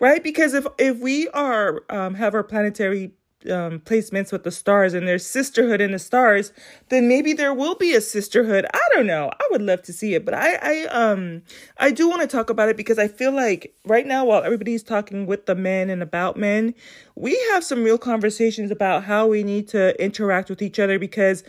right? 0.00 0.24
Because 0.24 0.54
if 0.54 0.66
if 0.78 0.98
we 0.98 1.28
are 1.28 1.84
um, 1.88 2.14
have 2.14 2.34
our 2.34 2.42
planetary 2.42 3.12
um, 3.48 3.80
placements 3.80 4.32
with 4.32 4.44
the 4.44 4.50
stars 4.50 4.92
and 4.92 5.08
there's 5.08 5.24
sisterhood 5.24 5.80
in 5.80 5.92
the 5.92 5.98
stars, 5.98 6.52
then 6.88 7.08
maybe 7.08 7.32
there 7.32 7.54
will 7.54 7.74
be 7.74 7.94
a 7.94 8.00
sisterhood. 8.00 8.66
I 8.72 8.88
don't 8.94 9.06
know. 9.06 9.30
I 9.32 9.48
would 9.50 9.62
love 9.62 9.82
to 9.82 9.92
see 9.92 10.14
it, 10.14 10.24
but 10.24 10.34
I 10.34 10.54
I 10.54 10.84
um 10.86 11.42
I 11.78 11.90
do 11.90 12.08
want 12.08 12.22
to 12.22 12.28
talk 12.28 12.50
about 12.50 12.68
it 12.68 12.76
because 12.76 12.98
I 12.98 13.08
feel 13.08 13.32
like 13.32 13.74
right 13.84 14.06
now 14.06 14.24
while 14.24 14.42
everybody's 14.42 14.82
talking 14.82 15.26
with 15.26 15.46
the 15.46 15.54
men 15.54 15.88
and 15.88 16.02
about 16.02 16.36
men, 16.36 16.74
we 17.14 17.38
have 17.52 17.64
some 17.64 17.82
real 17.82 17.98
conversations 17.98 18.70
about 18.70 19.04
how 19.04 19.26
we 19.26 19.42
need 19.42 19.68
to 19.68 20.00
interact 20.02 20.50
with 20.50 20.60
each 20.60 20.78
other 20.78 20.98
because 20.98 21.42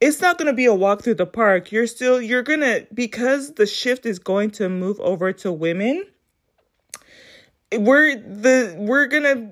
it's 0.00 0.20
not 0.20 0.36
going 0.36 0.46
to 0.46 0.52
be 0.52 0.66
a 0.66 0.74
walk 0.74 1.02
through 1.02 1.14
the 1.14 1.26
park. 1.26 1.72
You're 1.72 1.86
still 1.86 2.20
you're 2.20 2.42
going 2.42 2.60
to 2.60 2.86
because 2.94 3.54
the 3.54 3.66
shift 3.66 4.06
is 4.06 4.18
going 4.18 4.50
to 4.52 4.68
move 4.68 5.00
over 5.00 5.32
to 5.32 5.52
women 5.52 6.04
we're 7.78 8.16
the 8.16 8.74
we're 8.78 9.06
gonna 9.06 9.50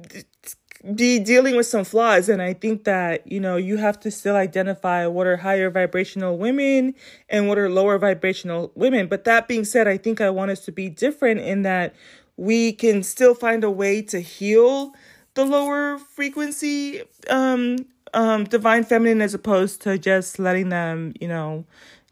be 0.95 1.19
dealing 1.19 1.57
with 1.57 1.67
some 1.67 1.85
flaws 1.85 2.29
and 2.29 2.41
i 2.41 2.55
think 2.55 2.85
that 2.85 3.31
you 3.31 3.39
know 3.39 3.57
you 3.57 3.77
have 3.77 4.01
to 4.01 4.11
still 4.11 4.35
identify 4.35 5.07
what 5.07 5.27
are 5.27 5.37
higher 5.37 5.69
vibrational 5.71 6.39
women 6.39 6.95
and 7.29 7.49
what 7.49 7.59
are 7.59 7.69
lower 7.69 7.99
vibrational 7.99 8.73
women. 8.75 9.07
But 9.07 9.25
that 9.25 9.47
being 9.47 9.65
said 9.65 9.87
i 9.87 9.99
think 9.99 10.21
i 10.21 10.31
want 10.31 10.51
us 10.51 10.61
to 10.65 10.73
be 10.73 10.89
different 10.89 11.41
in 11.41 11.63
that 11.63 11.95
we 12.37 12.73
can 12.73 13.03
still 13.03 13.35
find 13.35 13.63
a 13.63 13.71
way 13.71 14.01
to 14.03 14.21
heal 14.21 14.95
the 15.35 15.45
lower 15.45 15.99
frequency 15.99 17.03
um 17.29 17.77
um 18.15 18.45
divine 18.45 18.83
feminine 18.85 19.21
as 19.21 19.35
opposed 19.35 19.83
to 19.83 19.99
just 19.99 20.39
letting 20.39 20.71
them 20.71 21.13
you 21.21 21.29
know 21.29 21.65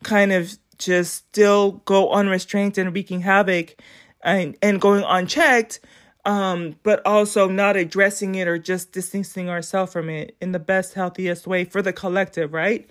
kind 0.02 0.30
of 0.30 0.58
just 0.76 1.14
still 1.14 1.72
go 1.86 2.10
unrestrained 2.10 2.76
and 2.76 2.94
wreaking 2.94 3.22
havoc 3.22 3.76
and 4.22 4.56
and 4.62 4.80
going 4.80 5.04
unchecked 5.06 5.80
um, 6.28 6.76
but 6.82 7.00
also 7.06 7.48
not 7.48 7.74
addressing 7.74 8.34
it 8.34 8.46
or 8.46 8.58
just 8.58 8.92
distancing 8.92 9.48
ourselves 9.48 9.94
from 9.94 10.10
it 10.10 10.36
in 10.42 10.52
the 10.52 10.58
best, 10.58 10.92
healthiest 10.92 11.46
way 11.46 11.64
for 11.64 11.80
the 11.80 11.92
collective, 11.92 12.52
right? 12.52 12.86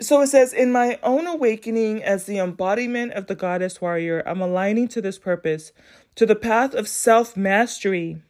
So 0.00 0.20
it 0.20 0.28
says, 0.28 0.52
In 0.52 0.70
my 0.70 1.00
own 1.02 1.26
awakening 1.26 2.04
as 2.04 2.26
the 2.26 2.38
embodiment 2.38 3.14
of 3.14 3.26
the 3.26 3.34
goddess 3.34 3.80
warrior, 3.80 4.22
I'm 4.26 4.40
aligning 4.40 4.86
to 4.88 5.00
this 5.00 5.18
purpose, 5.18 5.72
to 6.14 6.24
the 6.24 6.36
path 6.36 6.72
of 6.72 6.86
self 6.86 7.36
mastery, 7.36 8.22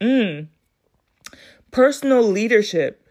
mm. 0.00 0.48
personal 1.70 2.22
leadership. 2.22 3.06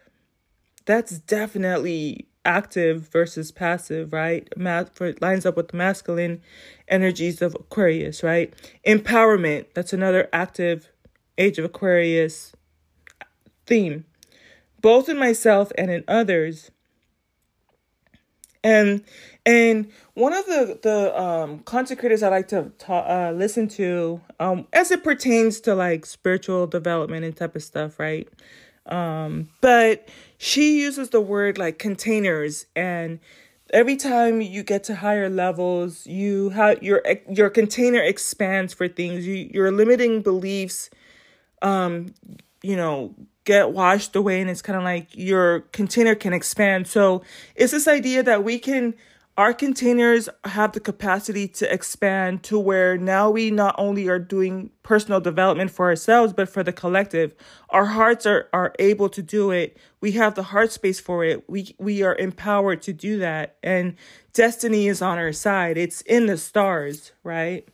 That's 0.85 1.19
definitely 1.19 2.29
active 2.45 3.09
versus 3.09 3.51
passive, 3.51 4.13
right? 4.13 4.47
Math 4.57 4.95
for 4.95 5.13
lines 5.21 5.45
up 5.45 5.57
with 5.57 5.69
the 5.69 5.77
masculine 5.77 6.41
energies 6.87 7.41
of 7.41 7.55
Aquarius, 7.55 8.23
right? 8.23 8.53
Empowerment, 8.87 9.67
that's 9.73 9.93
another 9.93 10.29
active 10.31 10.91
age 11.37 11.57
of 11.59 11.65
Aquarius 11.65 12.53
theme, 13.65 14.05
both 14.81 15.09
in 15.09 15.17
myself 15.17 15.71
and 15.77 15.91
in 15.91 16.03
others. 16.07 16.71
And 18.63 19.03
and 19.45 19.91
one 20.15 20.33
of 20.33 20.45
the 20.45 20.79
the 20.81 21.21
um, 21.21 21.59
consecrators 21.59 22.23
I 22.23 22.29
like 22.29 22.47
to 22.49 22.71
ta- 22.79 23.05
uh, 23.07 23.31
listen 23.31 23.67
to, 23.69 24.21
um, 24.39 24.67
as 24.73 24.91
it 24.91 25.03
pertains 25.03 25.59
to 25.61 25.75
like 25.75 26.05
spiritual 26.05 26.65
development 26.67 27.25
and 27.25 27.35
type 27.35 27.55
of 27.55 27.63
stuff, 27.63 27.99
right? 27.99 28.27
Um, 28.87 29.49
but 29.61 30.07
she 30.37 30.81
uses 30.81 31.09
the 31.09 31.21
word 31.21 31.57
like 31.57 31.79
containers 31.79 32.65
and 32.75 33.19
every 33.71 33.95
time 33.95 34.41
you 34.41 34.63
get 34.63 34.83
to 34.83 34.95
higher 34.95 35.29
levels 35.29 36.05
you 36.05 36.49
have 36.49 36.81
your 36.83 37.01
your 37.29 37.49
container 37.49 38.01
expands 38.01 38.73
for 38.73 38.87
things. 38.87 39.25
You 39.25 39.49
your 39.51 39.71
limiting 39.71 40.21
beliefs 40.21 40.89
um 41.61 42.13
you 42.61 42.75
know 42.75 43.15
get 43.43 43.71
washed 43.71 44.15
away 44.15 44.41
and 44.41 44.49
it's 44.49 44.61
kind 44.61 44.77
of 44.77 44.83
like 44.83 45.07
your 45.15 45.61
container 45.71 46.15
can 46.15 46.33
expand. 46.33 46.87
So 46.87 47.23
it's 47.55 47.71
this 47.71 47.87
idea 47.87 48.23
that 48.23 48.43
we 48.43 48.59
can 48.59 48.95
our 49.37 49.53
containers 49.53 50.29
have 50.45 50.71
the 50.71 50.79
capacity 50.79 51.47
to 51.49 51.73
expand 51.73 52.41
to 52.43 52.57
where 52.57 52.97
now 52.97 53.29
we 53.29 53.51
not 53.51 53.75
only 53.77 54.07
are 54.07 54.19
doing 54.19 54.69
personal 54.81 55.19
development 55.19 55.71
for 55.71 55.87
ourselves 55.87 56.31
but 56.31 56.47
for 56.47 56.63
the 56.63 56.71
collective. 56.71 57.35
Our 57.69 57.85
hearts 57.85 58.25
are 58.25 58.49
are 58.53 58.73
able 58.79 59.09
to 59.09 59.21
do 59.21 59.51
it. 59.51 59.77
We 59.99 60.13
have 60.13 60.35
the 60.35 60.43
heart 60.43 60.71
space 60.71 61.01
for 61.01 61.25
it. 61.25 61.49
We 61.49 61.75
we 61.79 62.01
are 62.01 62.15
empowered 62.15 62.81
to 62.83 62.93
do 62.93 63.17
that. 63.19 63.57
And 63.61 63.95
destiny 64.33 64.87
is 64.87 65.01
on 65.01 65.17
our 65.17 65.33
side. 65.33 65.77
It's 65.77 66.01
in 66.01 66.27
the 66.27 66.37
stars 66.37 67.11
right? 67.23 67.67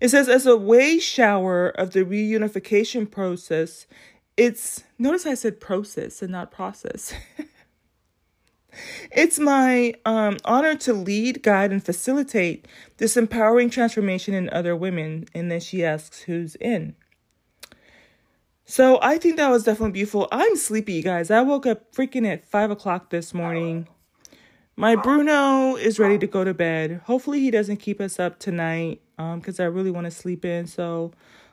It 0.00 0.08
says 0.10 0.28
as 0.28 0.46
a 0.46 0.56
way 0.56 0.98
shower 0.98 1.68
of 1.70 1.90
the 1.90 2.04
reunification 2.04 3.10
process 3.10 3.86
it's 4.36 4.84
notice 4.98 5.26
i 5.26 5.34
said 5.34 5.60
process 5.60 6.22
and 6.22 6.30
not 6.30 6.50
process 6.50 7.12
It's 9.10 9.38
my 9.38 9.94
um, 10.04 10.38
honor 10.44 10.74
to 10.76 10.92
lead, 10.92 11.42
guide, 11.42 11.72
and 11.72 11.84
facilitate 11.84 12.66
this 12.98 13.16
empowering 13.16 13.70
transformation 13.70 14.34
in 14.34 14.48
other 14.50 14.76
women. 14.76 15.26
And 15.34 15.50
then 15.50 15.60
she 15.60 15.84
asks, 15.84 16.22
Who's 16.22 16.54
in? 16.56 16.94
So 18.64 19.00
I 19.02 19.18
think 19.18 19.36
that 19.36 19.50
was 19.50 19.64
definitely 19.64 19.92
beautiful. 19.92 20.28
I'm 20.30 20.54
sleepy, 20.56 21.02
guys. 21.02 21.30
I 21.30 21.42
woke 21.42 21.66
up 21.66 21.92
freaking 21.92 22.24
at 22.24 22.44
five 22.44 22.70
o'clock 22.70 23.10
this 23.10 23.34
morning. 23.34 23.88
My 24.76 24.94
Bruno 24.94 25.76
is 25.76 25.98
ready 25.98 26.18
to 26.18 26.26
go 26.26 26.44
to 26.44 26.54
bed. 26.54 27.02
Hopefully, 27.04 27.40
he 27.40 27.50
doesn't 27.50 27.78
keep 27.78 28.00
us 28.00 28.18
up 28.20 28.38
tonight 28.38 29.02
because 29.16 29.60
um, 29.60 29.64
I 29.64 29.66
really 29.66 29.90
want 29.90 30.04
to 30.04 30.10
sleep 30.10 30.44
in. 30.44 30.66
So 30.66 31.12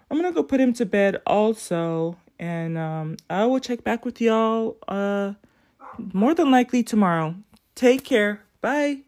I'm 0.10 0.18
going 0.18 0.32
to 0.32 0.36
go 0.36 0.44
put 0.44 0.62
him 0.62 0.74
to 0.74 0.86
bed 0.86 1.22
also. 1.26 2.18
And 2.40 2.78
um, 2.78 3.18
I 3.30 3.46
will 3.46 3.60
check 3.60 3.84
back 3.84 4.06
with 4.06 4.22
y'all 4.22 4.78
uh, 4.88 5.34
more 6.14 6.34
than 6.34 6.52
likely 6.52 6.84
tomorrow. 6.84 7.36
Take 7.76 8.04
care. 8.04 8.42
Bye. 8.62 9.04